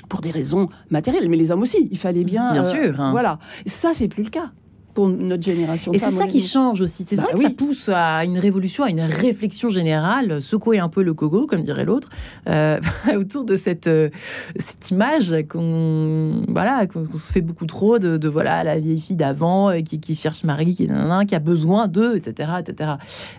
[0.09, 1.89] pour des raisons matérielles, mais les hommes aussi.
[1.91, 2.53] Il fallait bien.
[2.53, 3.13] Bien sûr, hein.
[3.13, 3.39] Voilà.
[3.67, 4.53] Ça, c'est plus le cas
[4.95, 5.93] pour notre génération.
[5.93, 7.05] Et c'est ça qui change aussi.
[7.09, 10.89] C'est Bah vrai que ça pousse à une révolution, à une réflexion générale, secouer un
[10.89, 12.09] peu le cogo, comme dirait l'autre,
[12.49, 12.81] euh,
[13.17, 14.11] autour de cette, euh,
[14.57, 19.17] cette image qu'on voilà, qu'on se fait beaucoup trop de, de, voilà la vieille fille
[19.17, 20.89] d'avant euh, qui, qui cherche Marie, qui,
[21.29, 22.53] qui a besoin d'eux, etc.
[22.61, 22.93] etc.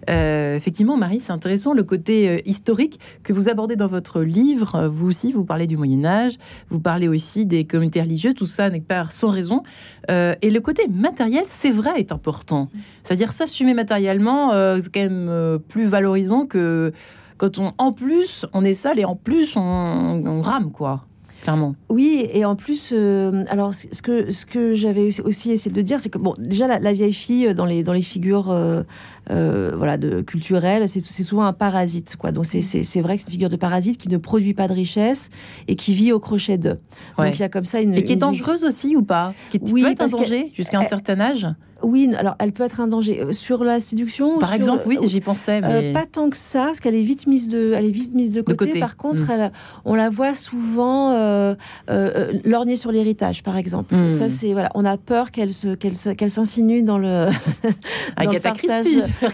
[0.10, 4.88] Euh, effectivement, Marie, c'est intéressant le côté historique que vous abordez dans votre livre.
[4.88, 6.34] Vous aussi, vous parlez du Moyen Âge,
[6.70, 9.64] vous parlez aussi des communautés religieuses, tout ça n'est pas sans raison.
[10.12, 12.70] Euh, et le côté matériel, c'est vrai, est important.
[13.04, 16.92] C'est-à-dire s'assumer matériellement, euh, c'est quand même euh, plus valorisant que
[17.38, 21.06] quand on, en plus, on est sale et en plus, on, on rame, quoi.
[21.44, 21.76] Clairement.
[21.90, 26.00] Oui, et en plus, euh, alors ce que, ce que j'avais aussi- essayé de dire,
[26.00, 28.82] c'est que bon, déjà la, la vieille fille euh, dans les, dans les figures euh,
[29.30, 32.16] euh, voilà, de, culturelles, c'est souvent un parasite.
[32.16, 32.32] Quoi.
[32.32, 32.62] Donc c'est-
[33.02, 35.30] vrai que c'est une figure de parasite qui ne produit pas de richesse
[35.68, 36.80] et qui vit au crochet d'eux.
[37.18, 37.26] Ouais.
[37.28, 37.94] Donc il y a comme ça une.
[37.94, 39.34] Et qui est dangereuse aussi ou pas?
[39.50, 41.46] Qui Oui, peut être un danger jusqu'à un certain âge?
[41.84, 43.22] Oui, alors elle peut être un danger.
[43.22, 44.40] Euh, Sur la séduction.
[44.40, 45.62] Par sur- exemple, oui, j'y pensais.
[45.64, 45.94] Euh, Mais...
[45.94, 48.42] pas tant que ça, parce qu'elle est vite mise de, elle est vite mise de
[48.42, 48.68] côté.
[48.68, 48.80] côté.
[48.80, 49.32] Par contre, Mm.
[49.32, 49.52] elle-
[49.86, 51.56] on la voit souvent euh,
[51.90, 53.94] euh, lorgner sur l'héritage, par exemple.
[53.96, 54.10] Mm.
[54.10, 57.28] Ça, c'est voilà, on a peur qu'elle se, qu'elle, qu'elle s'insinue dans le,
[57.64, 57.74] dans le
[58.16, 58.86] Agatha partage,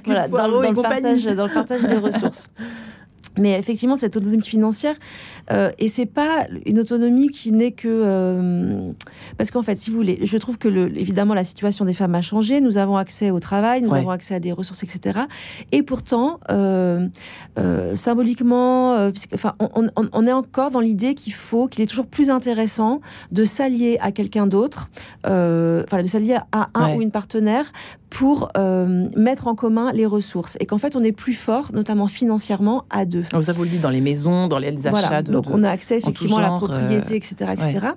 [0.05, 1.01] voilà, dans, Poirot dans et le compagnie.
[1.01, 2.49] partage, dans le partage des ressources.
[3.39, 4.95] Mais effectivement, cette autonomie financière,
[5.52, 8.91] euh, et c'est pas une autonomie qui n'est que euh,
[9.38, 12.13] parce qu'en fait, si vous voulez, je trouve que le, évidemment la situation des femmes
[12.15, 12.62] a changé.
[12.62, 13.99] Nous avons accès au travail, nous Ouais.
[13.99, 15.21] avons accès à des ressources, etc.
[15.71, 17.08] Et pourtant, euh,
[17.58, 21.88] euh, symboliquement, puisque- enfin, on, on- on est encore dans l'idée qu'il faut, qu'il est
[21.88, 24.89] toujours plus intéressant de s'allier à quelqu'un d'autre,
[25.23, 26.97] enfin de s'allier à un Ouais.
[26.97, 27.71] ou une partenaire
[28.10, 32.08] pour euh, mettre en commun les ressources, et qu'en fait, on est plus fort, notamment
[32.08, 33.24] financièrement, à deux.
[33.36, 35.32] Oh, ça vous le dit dans les maisons, dans les achats Voilà, de.
[35.32, 37.88] donc de- on a accès effectivement à la propriété, etc., etc.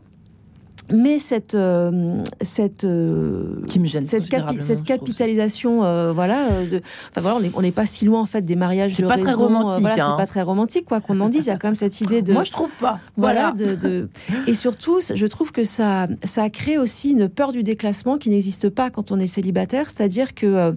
[0.92, 7.20] Mais cette, euh, cette, euh, Qui me gêne cette, capi- capitalisation, euh, voilà, de, enfin
[7.20, 9.46] voilà, on n'est pas si loin en fait des mariages de pas très raison, euh,
[9.46, 10.14] romantique, voilà, hein.
[10.16, 11.44] c'est pas très romantique quoi qu'on en dise.
[11.46, 12.98] Il y a quand même cette idée de Moi, je trouve pas.
[13.16, 13.74] voilà, Voilà.
[13.76, 14.08] de, de-
[14.46, 18.30] et surtout, je trouve que ça, ça a créé aussi une peur du déclassement qui
[18.30, 19.86] n'existe pas quand on est célibataire.
[19.88, 20.72] C'est-à-dire que euh,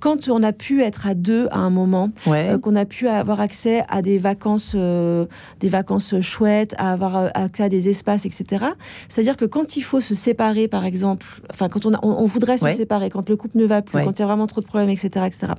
[0.00, 2.50] quand on a pu être à deux à un moment, Ouais.
[2.50, 5.26] euh, qu'on a pu avoir accès à des vacances, euh,
[5.60, 8.64] des vacances chouettes, à avoir accès à des espaces, etc.
[9.08, 12.24] C'est-à-dire que quand il faut se séparer, par exemple, enfin quand on, a- on, on
[12.26, 12.74] voudrait se Ouais.
[12.74, 14.04] séparer, quand le couple ne va plus, Ouais.
[14.04, 15.52] quand il y a vraiment trop de problèmes, etc., etc.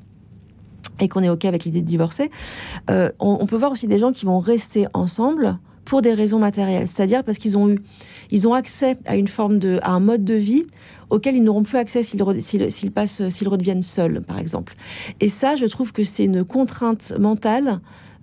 [1.02, 2.30] Et qu'on est ok avec l'idée de divorcer,
[2.90, 6.38] euh, on, on peut voir aussi des gens qui vont rester ensemble pour des raisons
[6.40, 7.80] matérielles, c'est-à-dire parce qu'ils ont eu,
[8.30, 10.66] ils ont accès à une forme de, à un mode de vie
[11.10, 14.76] auquel ils n'auront plus accès s'ils passent, s'ils redeviennent seuls, par exemple.
[15.20, 17.80] Et ça, je trouve que c'est une contrainte mentale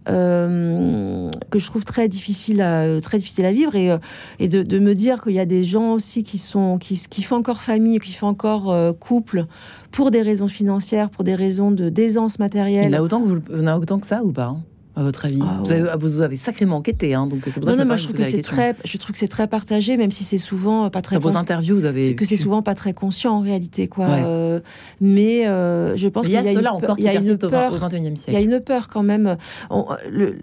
[0.09, 3.99] euh, que je trouve très difficile à, très difficile à vivre et, euh,
[4.39, 7.37] et de, me dire qu'il y a des gens aussi qui sont qui, qui font
[7.37, 9.47] encore famille, qui font encore euh, couple
[9.91, 12.95] pour des raisons financières, pour des raisons de d'aisance Il y en matérielle.
[12.95, 14.63] a autant que, vous, en a autant que ça ou pas hein,
[14.97, 17.71] à votre avis Ah, vous, avez, vous avez sacrément enquêté, hein, donc c'est pour ça
[17.71, 19.29] Non, que je non, me moi je trouve que c'est très, je trouve que c'est
[19.29, 22.37] très partagé, même si c'est souvent pas très Dans vos interviews, vous avez que c'est
[22.37, 24.07] souvent pas très conscient en réalité, quoi.
[24.07, 24.23] Ouais.
[24.25, 24.61] Euh,
[25.01, 27.21] mais euh, je pense Il qu'il y a cela encore il qui y a une
[27.21, 28.43] persiste au, peur au 21e Il y a siècle.
[28.43, 29.37] une peur quand même.
[29.71, 30.37] On- le,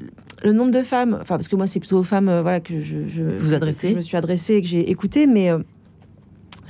[0.44, 2.80] le nombre de femmes, enfin parce que moi c'est plutôt aux femmes, euh, voilà que
[2.80, 5.60] je, je Vous adressez je me suis adressée et que j'ai écouté, mais euh,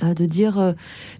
[0.02, 0.72] euh, de dire, euh,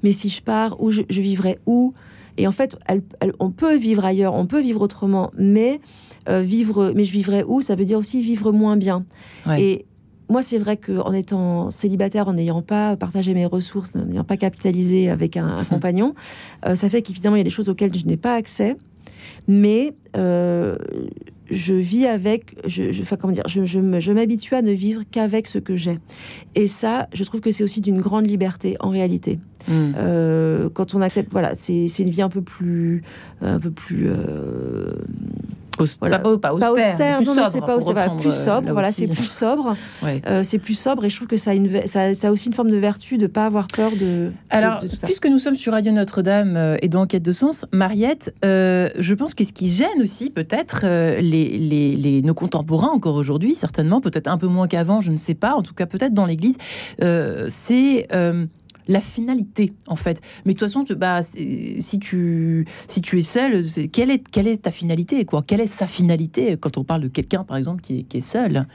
[0.03, 1.93] mais si je pars, où je, je vivrai où?
[2.37, 5.81] Et en fait, elle- elle- on peut vivre ailleurs, on peut vivre autrement, mais
[6.29, 7.61] euh, vivre, mais je vivrai où?
[7.61, 9.05] Ça veut dire aussi vivre moins bien.
[9.47, 9.63] Ouais.
[9.63, 9.85] Et
[10.31, 14.37] moi, c'est vrai qu'en étant célibataire, en n'ayant pas partagé mes ressources, en n'ayant pas
[14.39, 16.15] capitalisé avec un, un compagnon,
[16.67, 18.77] euh, ça fait qu'évidemment, il y a des choses auxquelles je n'ai pas accès.
[19.47, 20.77] Mais euh,
[21.51, 25.03] je vis avec, je, je, enfin, comment dire, je, je je m'habitue à ne vivre
[25.11, 25.99] qu'avec ce que j'ai.
[26.55, 29.39] Et ça, je trouve que c'est aussi d'une grande liberté en réalité.
[29.69, 29.93] Hmm.
[29.97, 33.03] Euh, quand on accepte, voilà, c'est une vie un peu plus,
[33.41, 34.09] un peu plus.
[34.09, 34.89] euh,
[36.01, 36.19] voilà.
[36.19, 38.67] Pas, pas pas austère, austère, plus non, sobre, c'est pas austère, voilà, plus euh, sobre,
[38.67, 40.23] là voilà, c'est plus sobre, Ouais.
[40.29, 42.47] euh, c'est plus sobre, et je trouve que ça a, une, ça, ça a aussi
[42.49, 45.07] une forme de vertu de pas avoir peur de, Alors, de, de tout ça.
[45.07, 49.15] puisque nous sommes sur Radio Notre-Dame euh, et dans Quête de Sens, Mariette, euh, je
[49.15, 53.55] pense que ce qui gêne aussi peut-être euh, les, les- les- nos contemporains encore aujourd'hui,
[53.55, 56.27] certainement, peut-être un peu moins qu'avant, je ne sais pas, en tout cas peut-être dans
[56.27, 56.57] l'Église,
[57.49, 58.09] c'est
[58.89, 60.21] la finalité en fait.
[60.45, 63.63] Mais de toute façon, tu- bah, si, tu, si tu es seul,
[63.93, 65.43] quelle est, quelle est ta finalité quoi?
[65.47, 68.21] Quelle est sa finalité quand on parle de quelqu'un, par exemple, qui est, qui est
[68.21, 68.67] seul?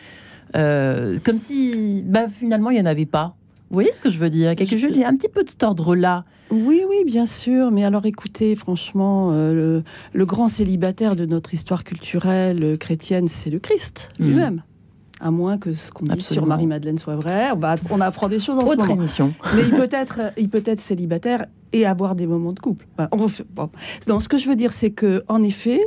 [0.55, 3.35] Euh, Comme si bah, finalement, il n'y en avait pas.
[3.69, 4.55] Vous voyez ce que je veux dire?
[4.55, 6.25] Quelque chose, il y a un petit peu de cet ordre-là.
[6.49, 7.69] Oui, oui, bien sûr.
[7.69, 9.83] Mais alors écoutez, franchement, euh, le,
[10.13, 14.27] le grand célibataire de notre histoire culturelle euh, chrétienne, c'est le Christ Mhm.
[14.27, 14.63] lui-même.
[15.21, 17.49] À moins que ce qu'on dit sur Marie-Madeleine soit vrai,
[17.89, 19.01] on, apprend des choses en ce Autre moment.
[19.01, 19.33] émission.
[19.55, 22.85] Mais il peut être, il peut être célibataire et avoir des moments de couple.
[22.97, 23.69] Enfin, on fait- bon.
[24.07, 25.81] Non, ce que je veux dire, c'est que en effet,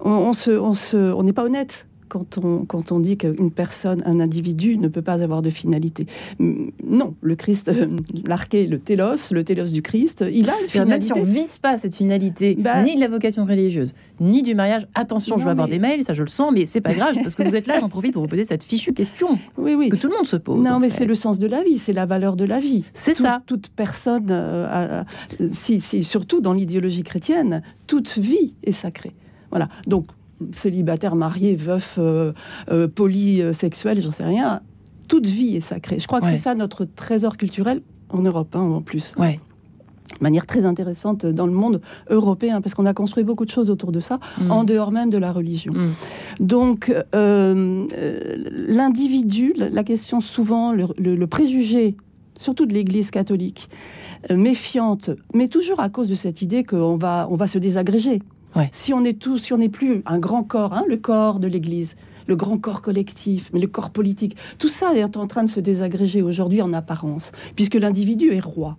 [0.00, 3.50] on, on se, on se, on n'est pas honnête quand on, quand on dit qu'une
[3.50, 6.06] personne, un individu, ne peut pas avoir de finalité.
[6.38, 7.86] Mm, Non, le Christ, euh,
[8.26, 11.40] l'arché, le télos, le télos du Christ, il a une Même si on finalité.
[11.40, 15.44] vise pas cette finalité, Bah- ni de la vocation religieuse, ni du mariage, attention, je
[15.44, 17.56] vais avoir des mails, ça je le sens, mais c'est pas grave, parce que vous
[17.56, 19.88] êtes là, j'en profite pour vous poser cette fichue question Oui, oui.
[19.88, 20.62] que tout le monde se pose.
[20.62, 22.84] Non, mais c'est le sens de la vie, c'est la valeur de la vie.
[22.92, 23.40] C'est Tout- ça.
[23.46, 25.02] Toute personne, euh,
[25.50, 29.12] si- surtout dans l'idéologie chrétienne, toute vie est sacrée.
[29.50, 29.68] Voilà.
[29.86, 30.06] Donc,
[30.52, 32.32] célibataire, marié, veuf, euh,
[32.70, 34.60] euh, polysexuel, j'en sais rien,
[35.08, 35.98] toute vie est sacrée.
[35.98, 36.32] Je crois que Ouais.
[36.32, 39.14] c'est ça notre trésor culturel en Europe, hein, en plus.
[39.18, 39.40] Ouais.
[40.18, 41.80] De manière très intéressante dans le monde
[42.10, 44.50] européen, parce qu'on a construit beaucoup de choses autour de ça, Mm.
[44.50, 45.72] en dehors même de la religion.
[45.72, 45.92] Mm.
[46.40, 47.86] Donc, euh,
[48.68, 51.96] l'individu, la question souvent, le, le- le préjugé,
[52.38, 53.68] surtout de l'Église catholique,
[54.30, 58.22] méfiante, mais toujours à cause de cette idée qu'on va, on va se désagréger.
[58.56, 58.68] Ouais.
[58.72, 61.46] Si on est tous, si on n'est plus un grand corps, hein, le corps de
[61.48, 61.96] l'Église,
[62.26, 65.60] le grand corps collectif, mais le corps politique, tout ça est en train de se
[65.60, 68.76] désagréger aujourd'hui en apparence, puisque l'individu est roi.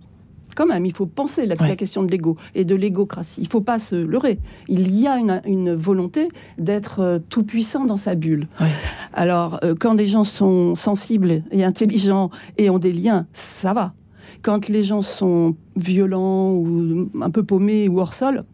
[0.56, 1.66] Quand même, il faut penser la, Ouais.
[1.68, 3.40] la question de l'ego et de l'égocratie.
[3.40, 4.38] Il ne faut pas se leurrer.
[4.68, 8.46] Il y a une, une volonté d'être euh, tout puissant dans sa bulle.
[8.60, 8.68] Ouais.
[9.12, 13.94] Alors, euh, quand les gens sont sensibles et intelligents et ont des liens, ça va.
[14.42, 18.44] Quand les gens sont violents ou un peu paumés ou hors sol,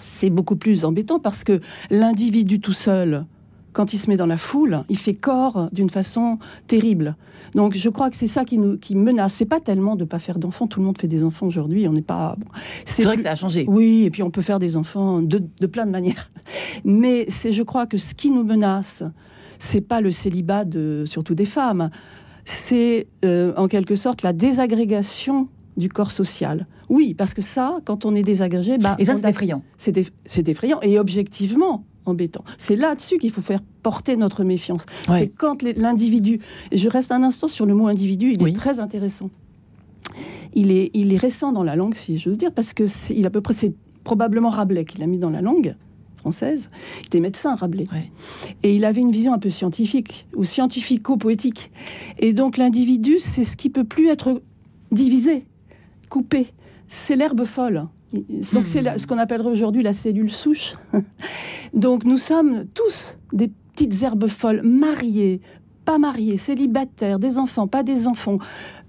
[0.00, 3.24] c'est beaucoup plus embêtant parce que l'individu tout seul,
[3.72, 7.16] quand il se met dans la foule, il fait corps d'une façon terrible.
[7.54, 9.34] Donc je crois que c'est ça qui nous qui menace.
[9.34, 10.66] C'est pas tellement de pas faire d'enfants.
[10.66, 11.86] Tout le monde fait des enfants aujourd'hui.
[11.88, 12.36] On n'est pas.
[12.38, 12.46] bon.
[12.84, 13.64] C'est vrai plus- que ça a changé.
[13.68, 16.30] oui, et puis on peut faire des enfants de, de plein de manières.
[16.84, 19.02] Mais c'est, je crois que ce qui nous menace,
[19.58, 21.90] c'est pas le célibat de, surtout des femmes,
[22.44, 26.66] c'est euh, en quelque sorte la désagrégation du corps social.
[26.88, 29.62] Oui, parce que ça, quand on est désagrégé, bah, Et ça, c'est effrayant.
[29.78, 32.44] c'est eff- c'est effrayant et objectivement embêtant.
[32.58, 34.86] C'est là-dessus qu'il faut faire porter notre méfiance.
[35.08, 35.18] Ouais.
[35.20, 36.38] C'est quand l'individu,
[36.72, 38.50] je reste un instant sur le mot individu, il Oui.
[38.50, 39.30] est très intéressant.
[40.54, 43.24] Il est, il est récent dans la langue, si j'ose dire, parce que c'est, il
[43.24, 43.74] est à peu près, c'est
[44.04, 45.74] probablement Rabelais qui l'a mis dans la langue
[46.16, 46.70] française.
[47.02, 47.86] Il était médecin, Rabelais.
[47.92, 48.10] Ouais.
[48.62, 51.70] Et il avait une vision un peu scientifique, ou scientifico-poétique.
[52.18, 54.40] Et donc l'individu, c'est ce qui peut plus être
[54.92, 55.44] divisé,
[56.08, 56.46] coupé.
[56.88, 57.86] C'est l'herbe folle.
[58.52, 60.74] Donc c'est la- ce qu'on appellerait aujourd'hui la cellule souche.
[61.74, 65.40] Donc nous sommes tous des petites herbes folles, mariées,
[65.84, 68.38] pas mariées, célibataires, des enfants, pas des enfants,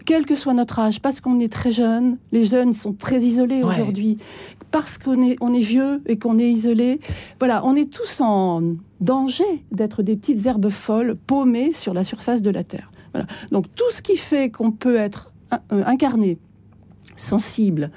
[0.06, 3.64] quel que soit notre âge, parce qu'on est très jeune, les jeunes sont très isolés
[3.64, 3.74] Ouais.
[3.74, 4.18] aujourd'hui,
[4.72, 7.00] parce qu'on est, on est vieux et qu'on est isolé.
[7.40, 8.62] Voilà, on est tous en
[9.02, 12.92] danger d'être des petites herbes folles paumées sur la surface de la Terre.
[13.14, 13.28] Voilà.
[13.52, 15.32] Donc tout ce qui fait qu'on peut être
[15.74, 16.38] euh, incarné,
[17.18, 17.92] sensible,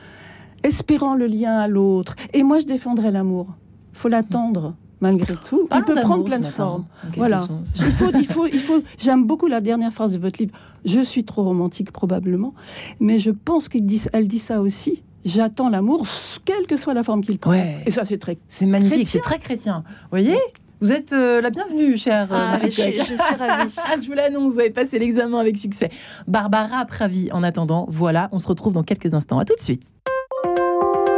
[0.65, 2.17] espérant le lien à l'autre.
[2.33, 3.47] Et moi, je défendrai l'amour.
[3.93, 5.67] faut l'attendre, malgré tout.
[5.69, 6.87] Parlons il peut prendre plein de formes.
[7.17, 7.43] Voilà.
[7.77, 8.83] Il faut, il faut, il faut.
[8.99, 10.53] J'aime beaucoup la dernière phrase de votre livre.
[10.85, 12.55] Je suis trop romantique probablement,
[12.99, 15.03] mais je pense qu'elle dit, elle dit ça aussi.
[15.23, 16.07] J'attends l'amour,
[16.47, 17.51] quelle que soit la forme qu'il prend.
[17.51, 17.83] Ouais.
[17.85, 18.39] Et ça, c'est très.
[18.49, 19.85] C'est magnifique, c'est très chrétien.
[19.87, 20.39] Vous voyez?
[20.81, 23.75] Vous êtes euh, la bienvenue, chère euh, Ah, Marie je, je suis ravie.
[23.85, 25.91] Ah, je vous l'annonce, vous avez passé l'examen avec succès.
[26.27, 29.39] Barbara Pravi, en attendant, voilà, on se retrouve dans quelques instants.
[29.39, 29.83] À tout de suite.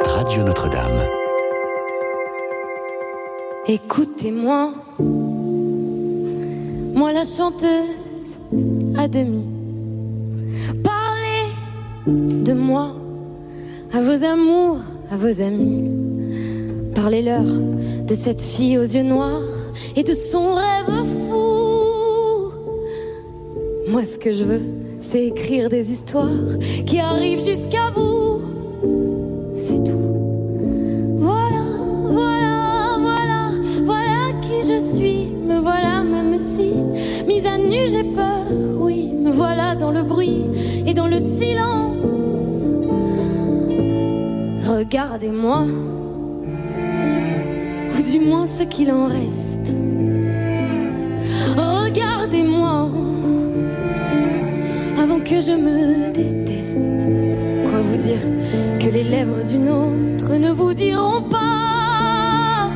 [0.04, 0.98] Radio Notre-Dame.
[3.68, 4.72] Écoutez-moi,
[6.96, 8.36] moi la chanteuse
[8.98, 9.44] à demi.
[10.82, 11.52] Parlez
[12.44, 12.96] de moi
[13.92, 14.80] à vos amours,
[15.12, 15.88] à vos amis.
[16.96, 19.51] Parlez-leur de cette fille aux yeux noirs
[19.96, 21.52] et de son rêve fou.
[23.88, 24.62] Moi, ce que je veux,
[25.00, 26.28] c'est écrire des histoires
[26.86, 28.40] qui arrivent jusqu'à vous.
[29.54, 29.98] C'est tout.
[31.18, 31.64] Voilà,
[32.08, 33.50] voilà, voilà,
[33.84, 35.26] voilà qui je suis.
[35.46, 36.72] Me voilà, même si,
[37.26, 38.46] mise à nu, j'ai peur.
[38.78, 40.44] Oui, me voilà dans le bruit
[40.86, 42.68] et dans le silence.
[44.64, 45.66] Regardez-moi,
[47.98, 49.41] ou du moins ce qu'il en reste.
[55.32, 56.92] Que je me déteste.
[57.64, 58.20] Quoi vous dire
[58.78, 62.68] que les lèvres d'une autre ne vous diront pas?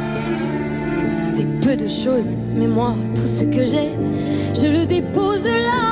[1.23, 3.91] C'est peu de choses, mais moi, tout ce que j'ai,
[4.55, 5.86] je le dépose là.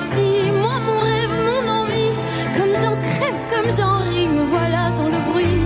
[0.00, 0.30] Ici.
[0.62, 2.14] Moi, mon rêve, mon envie.
[2.56, 4.28] Comme j'en crève, comme j'en ris.
[4.28, 5.62] Me voilà dans le bruit.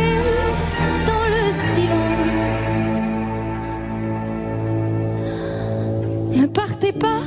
[0.00, 0.14] Et
[1.10, 1.44] dans le
[1.74, 2.94] silence.
[6.40, 7.20] Ne partez pas,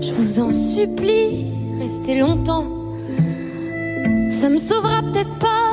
[0.00, 1.46] je vous en supplie,
[1.80, 2.66] restez longtemps.
[4.30, 5.72] Ça me sauvera peut-être pas,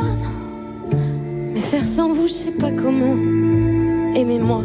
[1.54, 3.16] mais faire sans vous, je sais pas comment.
[4.16, 4.64] Aimez-moi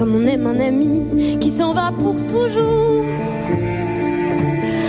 [0.00, 3.04] comme on aime un ami qui s'en va pour toujours.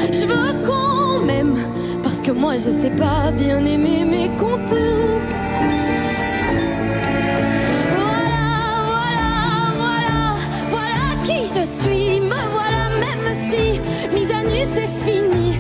[0.09, 1.57] Je veux qu'on m'aime
[2.01, 5.19] parce que moi je sais pas bien aimer mes contours.
[7.97, 8.47] Voilà,
[8.87, 9.29] voilà,
[9.83, 10.17] voilà,
[10.69, 12.21] voilà qui je suis.
[12.21, 13.81] Me voilà, même si
[14.15, 15.50] mise à nu c'est fini.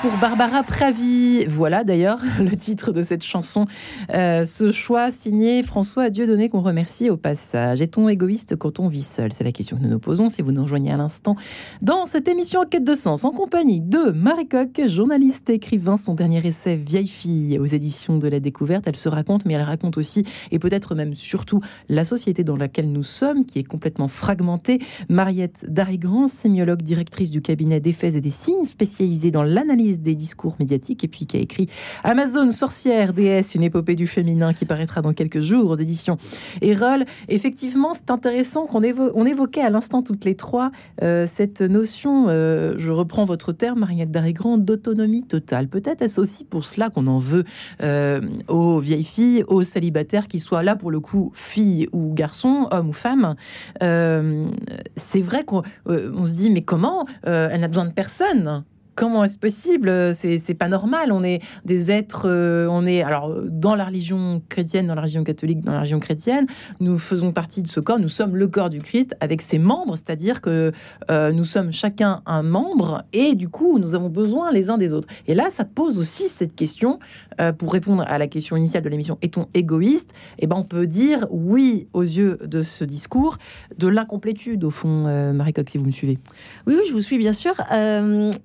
[0.00, 1.44] Pour Barbara Pravi.
[1.46, 3.66] Voilà d'ailleurs le titre de cette chanson.
[4.14, 7.80] Euh, ce choix signé François Dieudonné qu'on remercie au passage.
[7.80, 9.32] Est-on égoïste quand on vit seul?
[9.32, 11.36] C'est la question que nous nous posons si vous nous rejoignez à l'instant
[11.82, 15.96] dans cette émission en quête de sens en compagnie de Marie Coq, journaliste et écrivain.
[15.96, 18.84] Son dernier essai Vieille fille aux éditions de la découverte.
[18.86, 22.92] Elle se raconte mais elle raconte aussi et peut-être même surtout la société dans laquelle
[22.92, 24.80] nous sommes qui est complètement fragmentée.
[25.08, 30.56] Mariette Darigrand, sémiologue, directrice du cabinet d'effets et des signes spécialisée dans l'analyse des discours
[30.58, 31.68] médiatiques et puis qui a écrit
[32.04, 36.18] Amazon, sorcière, déesse, une épopée du féminin qui paraîtra dans quelques jours aux éditions
[36.60, 37.04] Erol.
[37.28, 40.70] Effectivement, c'est intéressant qu'on évo on évoquait à l'instant toutes les trois
[41.02, 45.68] euh, cette notion, euh, je reprends votre terme, Mariette Darigrand, d'autonomie totale.
[45.68, 47.44] Peut-être est-ce aussi pour cela qu'on en veut
[47.82, 52.68] euh, aux vieilles filles, aux célibataires, qu'ils soient là pour le coup filles ou garçons,
[52.70, 53.34] hommes ou femmes.
[53.80, 58.64] C'est vrai qu'on on se dit, mais comment Elle n'a besoin de personne?
[58.98, 60.12] Comment est-ce possible?
[60.12, 61.12] C'est pas normal.
[61.12, 65.22] On est des êtres, euh, on est alors dans la religion chrétienne, dans la religion
[65.22, 66.46] catholique, dans la religion chrétienne,
[66.80, 68.00] nous faisons partie de ce corps.
[68.00, 70.72] Nous sommes le corps du Christ avec ses membres, c'est-à-dire que
[71.12, 74.92] euh, nous sommes chacun un membre et du coup nous avons besoin les uns des
[74.92, 75.06] autres.
[75.28, 76.98] Et là, ça pose aussi cette question
[77.40, 80.12] euh, pour répondre à la question initiale de l'émission est-on égoïste?
[80.40, 83.38] Eh ben, on peut dire oui aux yeux de ce discours
[83.76, 86.18] de l'incomplétude au fond, Marie Coq, si vous me suivez.
[86.66, 87.54] Oui, oui, je vous suis bien sûr.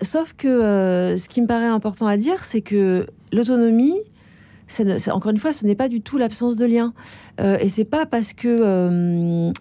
[0.04, 3.95] Sauf que euh, ce qui me paraît important à dire, c'est que l'autonomie,
[5.11, 6.93] encore une fois, ce n'est pas du tout l'absence de lien.
[7.39, 8.47] Euh, et c'est pas parce que.
[8.47, 9.51] euh,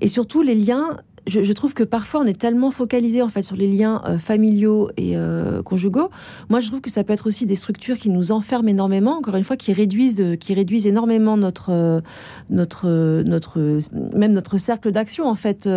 [0.00, 0.96] et surtout, les liens.
[1.26, 4.18] Je, je trouve que parfois on est tellement focalisé en fait sur les liens euh,
[4.18, 6.10] familiaux et euh, conjugaux.
[6.48, 9.16] Moi, je trouve que ça peut être aussi des structures qui nous enferment énormément.
[9.18, 12.02] Encore une fois, qui réduisent, euh, qui réduisent énormément notre,
[12.50, 13.78] notre, notre,
[14.16, 15.26] même notre cercle d'action.
[15.26, 15.68] En fait,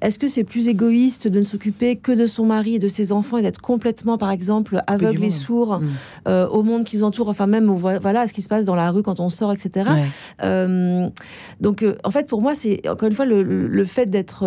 [0.00, 3.12] est-ce que c'est plus égoïste de ne s'occuper que de son mari et de ses
[3.12, 5.88] enfants et d'être complètement, par exemple, aveugle et sourd Mm.
[6.28, 8.64] euh, au monde qui nous entoure, enfin même au, voilà à ce qui se passe
[8.64, 9.90] dans la rue quand on sort, etc.
[9.90, 11.10] Ouais.
[11.60, 14.44] Donc, en fait, pour moi, c'est encore une fois le, fait d'être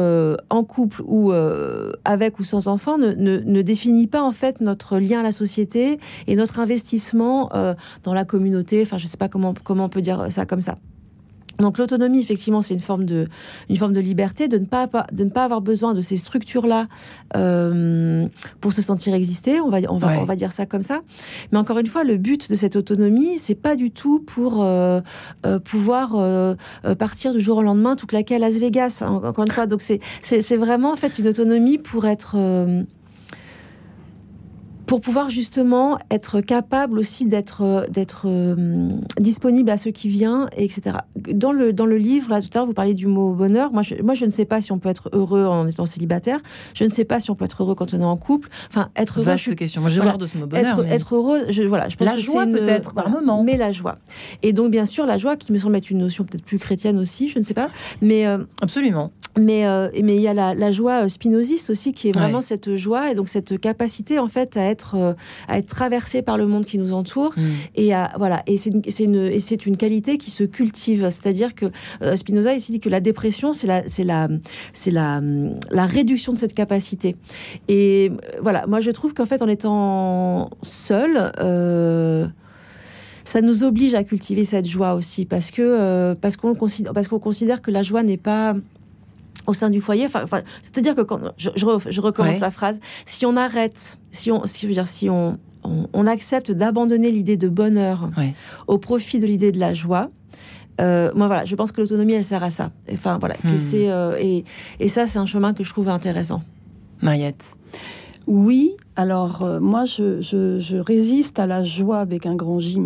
[0.49, 4.99] en couple ou euh, avec ou sans enfant ne, ne, définit pas en fait notre
[4.99, 7.73] lien à la société et notre investissement euh,
[8.03, 8.81] dans la communauté.
[8.81, 10.77] Enfin, je sais pas comment comment on peut dire ça comme ça.
[11.59, 13.27] Donc l'autonomie, effectivement, c'est une forme de
[13.69, 16.87] une forme de liberté, de ne pas de ne pas avoir besoin de ces structures-là
[17.35, 18.27] euh,
[18.61, 19.61] pour se sentir exister.
[19.61, 21.01] On va on va on va dire ça comme ça.
[21.51, 25.01] Mais encore une fois, le but de cette autonomie, c'est pas du tout pour euh,
[25.45, 26.15] euh, pouvoir
[26.97, 29.03] partir du jour au lendemain tout claquer à Las Vegas.
[29.05, 32.35] Encore une fois, donc c'est c'est vraiment en fait une autonomie pour être
[34.85, 40.97] pour pouvoir justement être capable aussi d'être d'être euh, disponible à ceux qui viennent, etc.
[41.15, 43.71] Dans le dans le livre là tout à l'heure vous parliez du mot bonheur.
[43.71, 46.39] Moi je, moi je ne sais pas si on peut être heureux en étant célibataire.
[46.73, 48.49] Je ne sais pas si on peut être heureux quand on est en couple.
[48.69, 49.25] Enfin être heureux.
[49.25, 49.81] Vaste je, question.
[49.81, 50.67] Moi j'ai voilà, de ce mot bonheur.
[50.67, 50.89] Être, mais...
[50.89, 51.45] être heureux.
[51.49, 51.89] Je, voilà.
[51.89, 53.43] Je pense la que joie peut-être par moment.
[53.43, 53.97] Mais la joie.
[54.43, 56.99] Et donc bien sûr la joie qui me semble être une notion peut-être plus chrétienne
[56.99, 57.29] aussi.
[57.29, 57.69] Je ne sais pas.
[58.01, 59.11] Mais euh, Absolument.
[59.37, 62.41] Mais euh, mais il y a la, la joie spinoziste aussi qui est vraiment Ouais.
[62.41, 65.13] cette joie et donc cette capacité en fait à être euh,
[65.47, 67.41] à être traversé par le monde qui nous entoure Mm.
[67.75, 71.53] et à, voilà et c'est une, une et c'est une qualité qui se cultive c'est-à-dire
[71.55, 71.65] que
[72.01, 74.29] euh, Spinoza ici dit que la dépression c'est la c'est la
[74.73, 75.21] c'est la
[75.71, 77.15] la réduction de cette capacité
[77.67, 82.25] et euh, voilà moi je trouve qu'en fait en étant seul euh,
[83.23, 87.07] ça nous oblige à cultiver cette joie aussi parce que euh, parce qu'on considère parce
[87.07, 88.55] qu'on considère que la joie n'est pas
[89.47, 90.05] au sein du foyer.
[90.05, 92.39] Enfin, enfin, c'est-à-dire que quand je, je, re- je recommence Ouais.
[92.41, 96.07] la phrase, si on arrête, si on, si, je veux dire, si on, on, on
[96.07, 98.33] accepte d'abandonner l'idée de bonheur Ouais.
[98.67, 100.09] au profit de l'idée de la joie.
[100.81, 102.71] Euh, moi voilà, je pense que l'autonomie elle sert à ça.
[102.91, 103.59] Enfin voilà, que Hmm.
[103.59, 104.43] c'est euh, et,
[104.81, 106.43] et ça c'est un chemin que je trouve intéressant.
[107.01, 107.55] Mariette.
[108.27, 112.79] Oui, alors euh, moi je, je- je résiste à la joie avec un grand J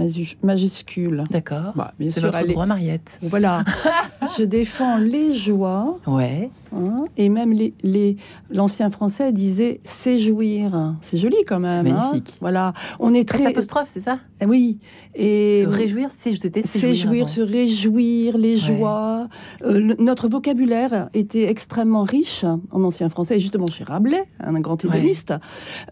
[0.43, 1.23] majuscule.
[1.29, 1.73] D'accord.
[1.75, 3.19] Bah, C'est votre est- droit, Mariette.
[3.23, 3.63] Voilà,
[4.37, 6.49] je défends les joies Ouais.
[6.75, 8.17] hein, et même les, les
[8.49, 10.95] l'ancien français disait séjouir.
[11.01, 11.85] C'est joli quand même.
[11.85, 11.95] C'est hein.
[12.07, 12.37] magnifique.
[12.41, 14.19] Voilà, on est Très apostrophe, c'est ça?
[14.41, 14.79] Eh oui
[15.15, 19.27] et Se réjouir, c'est c'était Séjouir, se réjouir, les joies.
[19.63, 24.59] Euh, le- notre vocabulaire était extrêmement riche en ancien français, et justement chez Rabelais, un
[24.59, 25.33] grand hédoniste,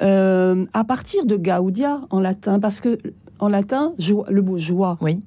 [0.07, 2.97] euh, à partir de Gaudia en latin, parce que
[3.39, 5.19] en latin, joie- le mot joie Oui.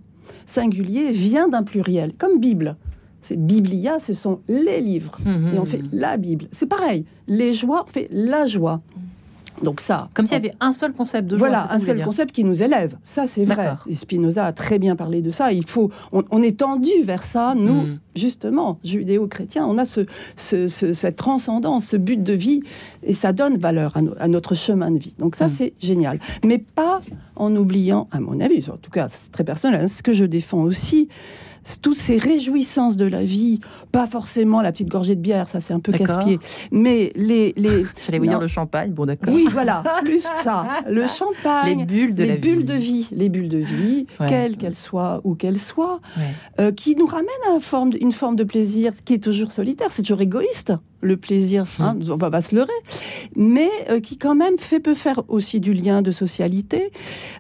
[0.47, 2.77] singulier vient d'un pluriel, comme Bible.
[3.23, 5.19] C'est Biblia, ce sont les livres.
[5.25, 5.53] Mhm.
[5.55, 6.47] Et on fait la Bible.
[6.53, 7.05] C'est pareil.
[7.29, 8.81] Les joies, on fait la joie.
[9.63, 10.09] Donc ça.
[10.15, 11.49] Comme s'il y avait un seul concept de joie.
[11.49, 12.97] Voilà, ça un seul concept qui nous élève.
[13.05, 13.73] Ça, c'est vrai.
[13.89, 15.53] Et Spinoza a très bien parlé de ça.
[15.53, 17.55] Il faut, on, on est tendu vers ça.
[17.55, 17.99] Nous, Mm.
[18.17, 20.07] justement, judéo-chrétiens, on a ce,
[20.37, 22.63] ce- ce- cette transcendance, ce but de vie,
[23.03, 25.15] et ça donne valeur à, no- à notre chemin de vie.
[25.19, 25.51] Donc ça, Mm.
[25.51, 26.21] c'est génial.
[26.45, 27.03] Mais pas
[27.37, 30.25] en oubliant, à mon avis, en tout cas, c'est très personnel, hein, ce que je
[30.25, 31.09] défends aussi.
[31.83, 33.61] Toutes ces réjouissances de la vie,
[33.93, 36.39] pas forcément la petite gorgée de bière, ça c'est un peu casse-pied,
[36.71, 39.33] mais les, les, J'allais vous dire le champagne, bon d'accord.
[39.35, 42.65] oui, voilà, plus ça, le champagne, Les bulles de les la bulles vie.
[42.65, 44.27] de vie, les bulles de vie, Ouais.
[44.29, 46.23] quelles qu'elles soient ou qu'elles soient, Ouais.
[46.61, 49.89] euh, qui nous ramènent à une forme, une forme de plaisir qui est toujours solitaire,
[49.91, 50.73] c'est toujours égoïste,
[51.03, 52.13] le plaisir, hein, Hmm.
[52.13, 52.71] on va pas se leurrer,
[53.35, 56.91] mais euh, qui quand même fait peut faire aussi du lien de socialité,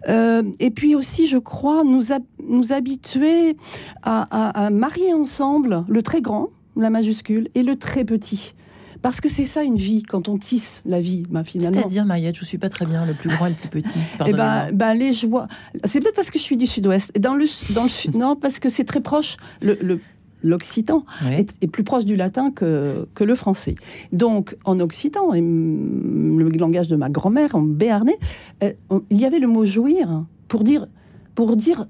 [0.08, 2.04] Euh, et puis aussi, je crois, nous,
[2.48, 3.56] nous habituer
[4.02, 6.39] à, à- à marier ensemble le très grand,
[6.82, 8.54] la majuscule, et le très petit.
[9.02, 11.78] Parce que c'est ça une vie, quand on tisse la vie, ben, finalement.
[11.80, 13.98] C'est-à-dire, Mariette, je suis pas très bien, le plus grand et le plus petit.
[14.26, 15.48] Eh ben, ben, les joies.
[15.86, 17.18] C'est peut-être parce que je suis du Sud-Ouest.
[17.18, 19.36] Dans le, dans le Sud- non, parce que c'est très proche.
[19.62, 20.00] Le, le-
[20.42, 21.40] L'occitan Ouais.
[21.40, 23.74] est, est plus proche du latin que, que le français.
[24.12, 28.18] Donc, en occitan, et le langage de ma grand-mère, en béarnais,
[28.62, 30.86] euh, on- il y avait le mot jouir pour dire,
[31.34, 31.86] pour dire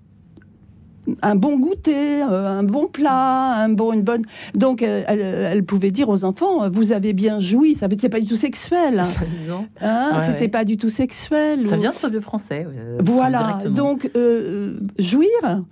[1.23, 4.23] un bon goûter, euh, un bon plat, un bon, une bonne.
[4.55, 7.75] Donc, euh, elle, elle pouvait dire aux enfants, vous avez bien joui.
[7.75, 9.03] Ça c'est pas du tout sexuel.
[9.19, 9.67] C'est amusant.
[9.81, 10.49] Hein, Ouais, C'était ouais.
[10.49, 11.67] pas du tout sexuel.
[11.67, 12.67] Ça ou- vient de ce vieux français.
[12.69, 15.29] euh, voilà, donc euh, jouir,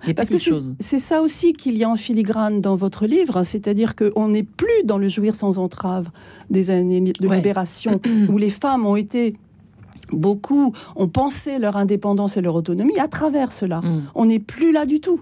[0.07, 0.37] Des parce que
[0.81, 4.85] c'est ça aussi qu'il y a en filigrane dans votre livre, c'est-à-dire qu'on n'est plus
[4.85, 6.09] dans le jouir sans entrave
[6.51, 7.37] des années de Ouais.
[7.37, 8.01] libération,
[8.31, 9.37] où les femmes ont été,
[10.13, 13.81] beaucoup ont pensé leur indépendance et leur autonomie à travers cela.
[13.81, 14.03] Mm.
[14.15, 15.21] On n'est plus là du tout.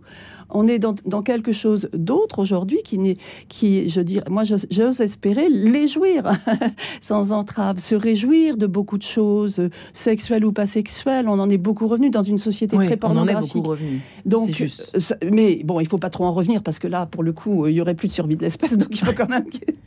[0.51, 3.16] On est dans, dans quelque chose d'autre aujourd'hui qui n'est,
[3.49, 6.30] qui, je dirais, moi j'ose espérer les jouir
[7.03, 11.28] sans entrave, se réjouir de beaucoup de choses, euh, sexuelles ou pas sexuelles.
[11.28, 13.55] On en est beaucoup revenu dans une société très on en est pornographique.
[13.55, 14.01] beaucoup revenu.
[14.24, 14.92] Donc, juste.
[14.94, 17.32] euh, ça- mais bon, il faut pas trop en revenir parce que là, pour le
[17.32, 19.44] coup, euh, il y aurait plus de survie de l'espèce, donc il faut quand même.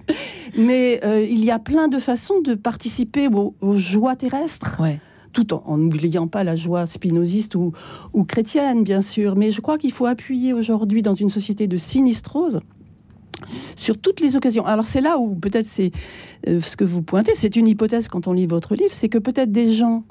[0.58, 5.00] mais euh, il y a plein de façons de participer aux, aux joies terrestres Ouais.
[5.32, 7.74] Tout en n'oubliant pas la joie spinoziste ou,
[8.14, 9.36] ou chrétienne, bien sûr.
[9.36, 12.60] Mais je crois qu'il faut appuyer aujourd'hui, dans une société de sinistrose,
[13.76, 14.66] sur toutes les occasions.
[14.66, 15.92] Alors c'est là où peut-être c'est
[16.48, 19.18] euh, ce que vous pointez, c'est une hypothèse quand on lit votre livre, c'est que
[19.18, 20.04] peut-être des gens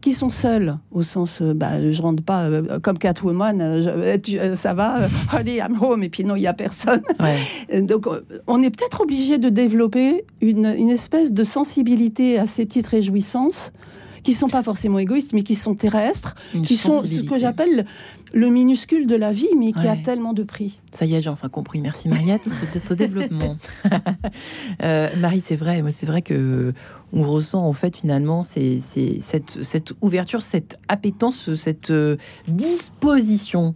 [0.00, 4.74] qui sont seuls, au sens, euh, bah, je rentre pas euh, comme Catwoman, euh, ça
[4.74, 7.02] va, allez, I'm home, et puis non, il n'y a personne.
[7.80, 8.06] Donc,
[8.46, 13.72] on est peut-être obligé de développer une, une, espèce de sensibilité à ces petites réjouissances
[14.22, 17.86] qui sont pas forcément égoïstes, mais qui sont terrestres, qui sont ce que j'appelle
[18.34, 20.80] le minuscule de la vie, mais qui a tellement de prix.
[20.92, 21.80] Ça y est, j'ai enfin compris.
[21.80, 22.42] Merci Mariette
[22.86, 23.56] pour développement.
[24.82, 26.72] euh, Marie, c'est vrai, moi c'est vrai que
[27.12, 32.16] on ressent en fait finalement c'est cette, cette ouverture, cette appétence, cette euh,
[32.48, 33.74] disposition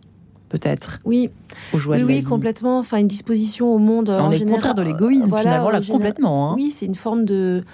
[0.52, 1.00] peut-être.
[1.04, 1.30] Oui,
[1.72, 2.78] oui, oui, complètement.
[2.78, 4.10] Enfin, une disposition au monde.
[4.10, 6.50] On en est général, contraire de l'égoïsme finalement là complètement.
[6.50, 6.54] Hein.
[6.56, 7.64] Oui, c'est une forme de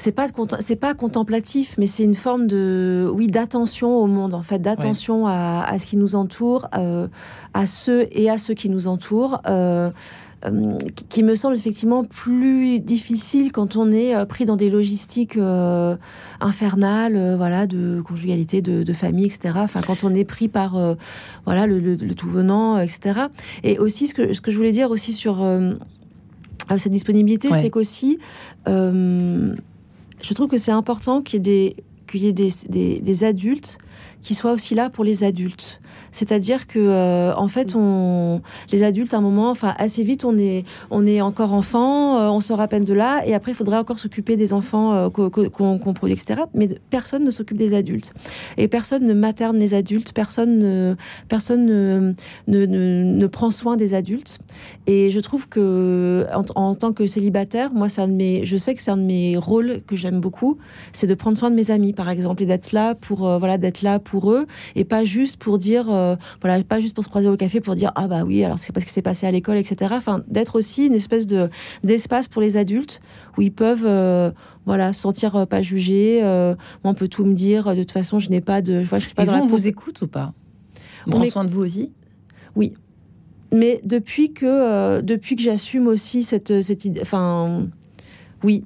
[0.00, 0.26] c'est pas
[0.60, 5.26] c'est pas contemplatif, mais c'est une forme de oui d'attention au monde en fait, d'attention
[5.26, 7.06] à, à, ce qui nous entoure, euh,
[7.54, 9.40] à ceux et à ceux qui nous entourent.
[9.46, 9.90] Euh,
[10.46, 10.78] euh,
[11.10, 15.96] qui me semble effectivement plus difficile quand on est euh, pris dans des logistiques euh,
[16.40, 19.56] infernales, voilà, de conjugalité, de, de, famille, etc.
[19.58, 20.78] Enfin, quand on est pris par
[21.44, 23.20] voilà le, le, le, tout venant, etc.
[23.64, 25.46] Et aussi ce que ce que je voulais dire aussi sur
[26.78, 28.18] cette disponibilité, c'est qu'aussi
[30.22, 33.78] je trouve que c'est important qu'il y ait, des, adultes
[34.22, 35.79] qui soient aussi là pour les adultes.
[36.12, 38.40] C'est-à-dire que, euh, en fait, on,
[38.72, 42.28] les adultes, à un moment, enfin, assez vite, on est, on est encore enfant, euh,
[42.28, 45.08] on sort à peine de là, et après, il faudrait encore s'occuper des enfants euh,
[45.10, 46.42] qu'on produit, etc.
[46.54, 48.12] Mais personne ne s'occupe des adultes.
[48.56, 50.96] Et personne ne materne les adultes, personne ne,
[51.28, 52.14] personne ne,
[52.48, 54.38] ne, ne, prend soin des adultes.
[54.86, 58.74] Et je trouve que, en, en tant que célibataire, moi, un de mes, je sais
[58.74, 60.58] que c'est un de mes rôles que j'aime beaucoup,
[60.92, 63.82] c'est de prendre soin de mes amis, par exemple, et d'être là pour, voilà, d'être
[63.82, 67.28] là pour eux, et pas juste pour dire, euh, voilà, pas juste pour se croiser
[67.28, 69.56] au café pour dire ah bah oui, alors c'est parce que c'est passé à l'école,
[69.56, 69.92] etc.
[69.94, 71.50] Enfin, d'être aussi une espèce de
[71.84, 73.00] d'espace pour les adultes
[73.36, 74.30] où ils peuvent euh,
[74.66, 76.22] voilà sentir euh, pas jugés.
[76.84, 77.74] on peut tout me dire.
[77.74, 78.82] De toute façon, je n'ai pas de.
[78.82, 80.32] Je vois, je suis pas Et vous, on vous écoute ou pas?
[81.06, 81.92] On prend soin de vous aussi?
[82.56, 82.74] Oui,
[83.52, 87.68] mais depuis que depuis que j'assume aussi cette cette idée, enfin
[88.42, 88.64] oui,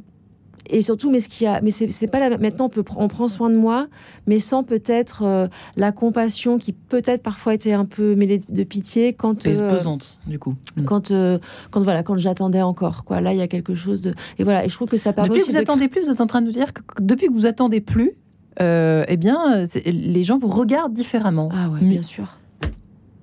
[0.71, 3.29] et surtout, mais ce qui a, mais c'est pas la, maintenant on peut on prend
[3.29, 3.87] soin de moi,
[4.27, 9.12] mais sans peut-être euh, la compassion qui peut-être parfois était un peu mêlée de pitié
[9.12, 10.55] quand euh, pesante du coup.
[10.77, 10.85] Mm.
[10.85, 11.39] Quand euh,
[11.71, 13.21] quand voilà quand j'attendais encore quoi.
[13.21, 15.29] Là il y a quelque chose de et voilà et je trouve que ça permet
[15.29, 17.33] depuis que vous attendez plus, vous êtes en train de nous dire que depuis que
[17.33, 18.12] vous attendez plus,
[18.59, 21.51] eh bien les gens vous regardent différemment.
[21.53, 22.39] Ah ouais, bien sûr.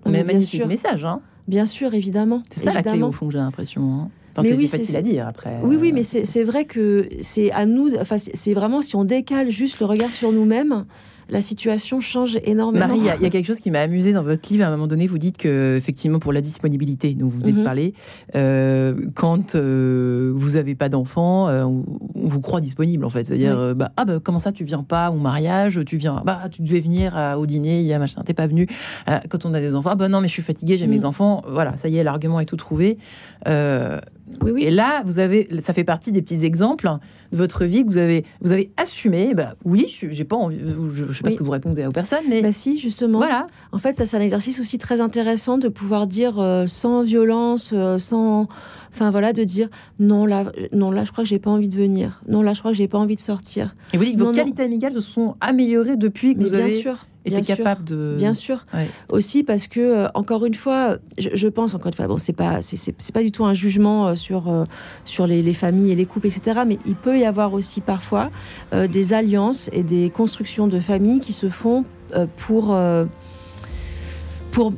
[0.06, 1.22] Mais, magnifique message hein.
[1.48, 2.44] Bien sûr, évidemment.
[2.50, 3.94] C'est ça la clé au fond, j'ai l'impression.
[3.94, 4.10] Hein
[4.42, 5.60] mais oui, c'est facile à dire après.
[5.64, 7.90] Oui, oui, mais c'est vrai que c'est à nous.
[8.00, 10.86] Enfin, c'est vraiment si on décale juste le regard sur nous-mêmes,
[11.32, 12.88] la situation change énormément.
[12.88, 14.66] Marie, il y, a quelque chose qui m'a amusé dans votre livre.
[14.66, 17.60] À un moment donné, vous dites que, effectivement, pour la disponibilité dont vous venez de
[17.60, 17.64] mhm.
[17.64, 17.94] parler,
[18.36, 21.84] euh, quand euh, vous n'avez pas d'enfant, euh, on,
[22.16, 23.24] vous croit disponible, en fait.
[23.24, 26.62] C'est-à-dire, bah, ah, bah, comment ça, tu viens pas au mariage Tu viens, bah, tu
[26.64, 28.68] devais venir au dîner, il y a machin, t'es pas venu.
[29.30, 31.06] quand on a des enfants, ah, bah non, mais je suis fatiguée, j'ai mes mhm.
[31.06, 31.44] enfants.
[31.50, 32.98] Voilà, ça y est, l'argument est tout trouvé.
[34.42, 34.64] Oui, oui.
[34.64, 36.90] Et là, vous avez, ça fait partie des petits exemples
[37.32, 39.34] de votre vie que vous avez, vous avez assumé.
[39.34, 40.58] Bah, oui, j'ai pas envie,
[40.94, 43.20] je, ne sais pas ce que vous répondez aux personnes, mais bah si, justement.
[43.20, 43.48] Voilà.
[43.72, 47.72] En fait, ça c'est un exercice aussi très intéressant de pouvoir dire euh, sans violence,
[47.74, 48.48] euh, sans,
[48.94, 49.70] enfin voilà, de dire
[50.00, 52.22] non là, non là, je crois que j'ai pas envie de venir.
[52.28, 53.76] Non là, je crois que j'ai pas envie de sortir.
[53.94, 56.66] Et vous dites que vos qualités amicales se sont améliorées depuis que mais vous bien
[56.66, 56.72] avez.
[56.72, 58.16] Sûr était capable de.
[58.18, 58.66] Bien sûr.
[59.10, 62.62] Aussi parce que, euh, encore une fois, je, pense, encore une fois, bon, c'est pas,
[62.62, 64.66] c'est pas du tout un jugement euh, sur, euh,
[65.06, 66.62] sur les, familles et les couples, etc.
[66.66, 68.30] Mais il peut y avoir aussi parfois
[68.72, 71.84] des alliances et des constructions de familles qui se font
[72.38, 72.76] pour.
[74.52, 74.74] pour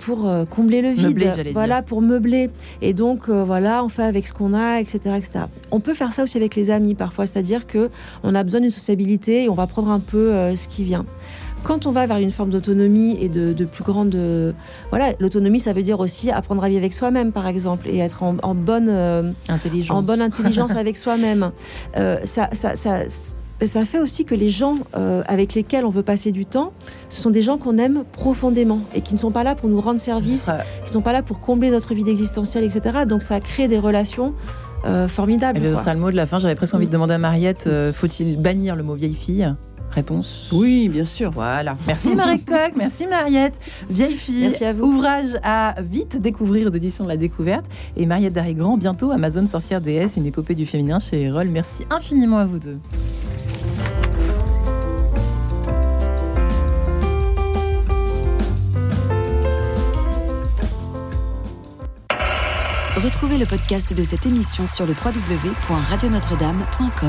[0.00, 2.50] pour combler le vide, voilà, pour meubler.
[2.82, 5.44] Et donc, voilà, on fait avec ce qu'on a, etc., etc.
[5.70, 7.90] On peut faire ça aussi avec les amis parfois, c'est-à-dire que
[8.22, 11.04] on a besoin d'une sociabilité et on va prendre un peu ce qui vient.
[11.64, 14.16] Quand on va vers une forme d'autonomie et de, plus grande...
[14.90, 18.22] voilà, l'autonomie, ça veut dire aussi apprendre à vivre avec soi-même, par exemple, et être
[18.22, 19.96] en, bonne, euh, intelligence.
[19.96, 21.50] en bonne intelligence avec soi-même.
[21.96, 23.00] Euh, ça, ça, ça,
[23.66, 26.72] ça, fait aussi que les gens euh, avec lesquels on veut passer du temps,
[27.08, 29.80] ce sont des gens qu'on aime profondément et qui ne sont pas là pour nous
[29.80, 30.50] rendre service,
[30.84, 33.04] qui ne sont pas là pour combler notre vie existentielle, etc.
[33.06, 34.34] Donc ça crée des relations
[35.08, 35.58] formidables.
[35.58, 36.38] Et ce sera le mot de la fin.
[36.38, 39.52] J'avais presque envie de demander à Mariette, faut-il bannir le mot vieille fille?
[39.90, 41.30] Réponse Oui, bien sûr.
[41.30, 41.76] Voilà.
[41.86, 43.58] Merci Marie Coq, merci Mariette.
[43.90, 44.42] Vieille fille.
[44.42, 44.84] Merci à vous.
[44.84, 47.64] Ouvrage à vite découvrir d'édition de la découverte.
[47.96, 51.48] Et Mariette Darigrand, bientôt Amazon Sorcière déesse, une épopée du féminin chez Erol.
[51.48, 52.78] Merci infiniment à vous deux.
[63.04, 67.06] Retrouvez le podcast de cette émission sur le www.radionotre-dame.com.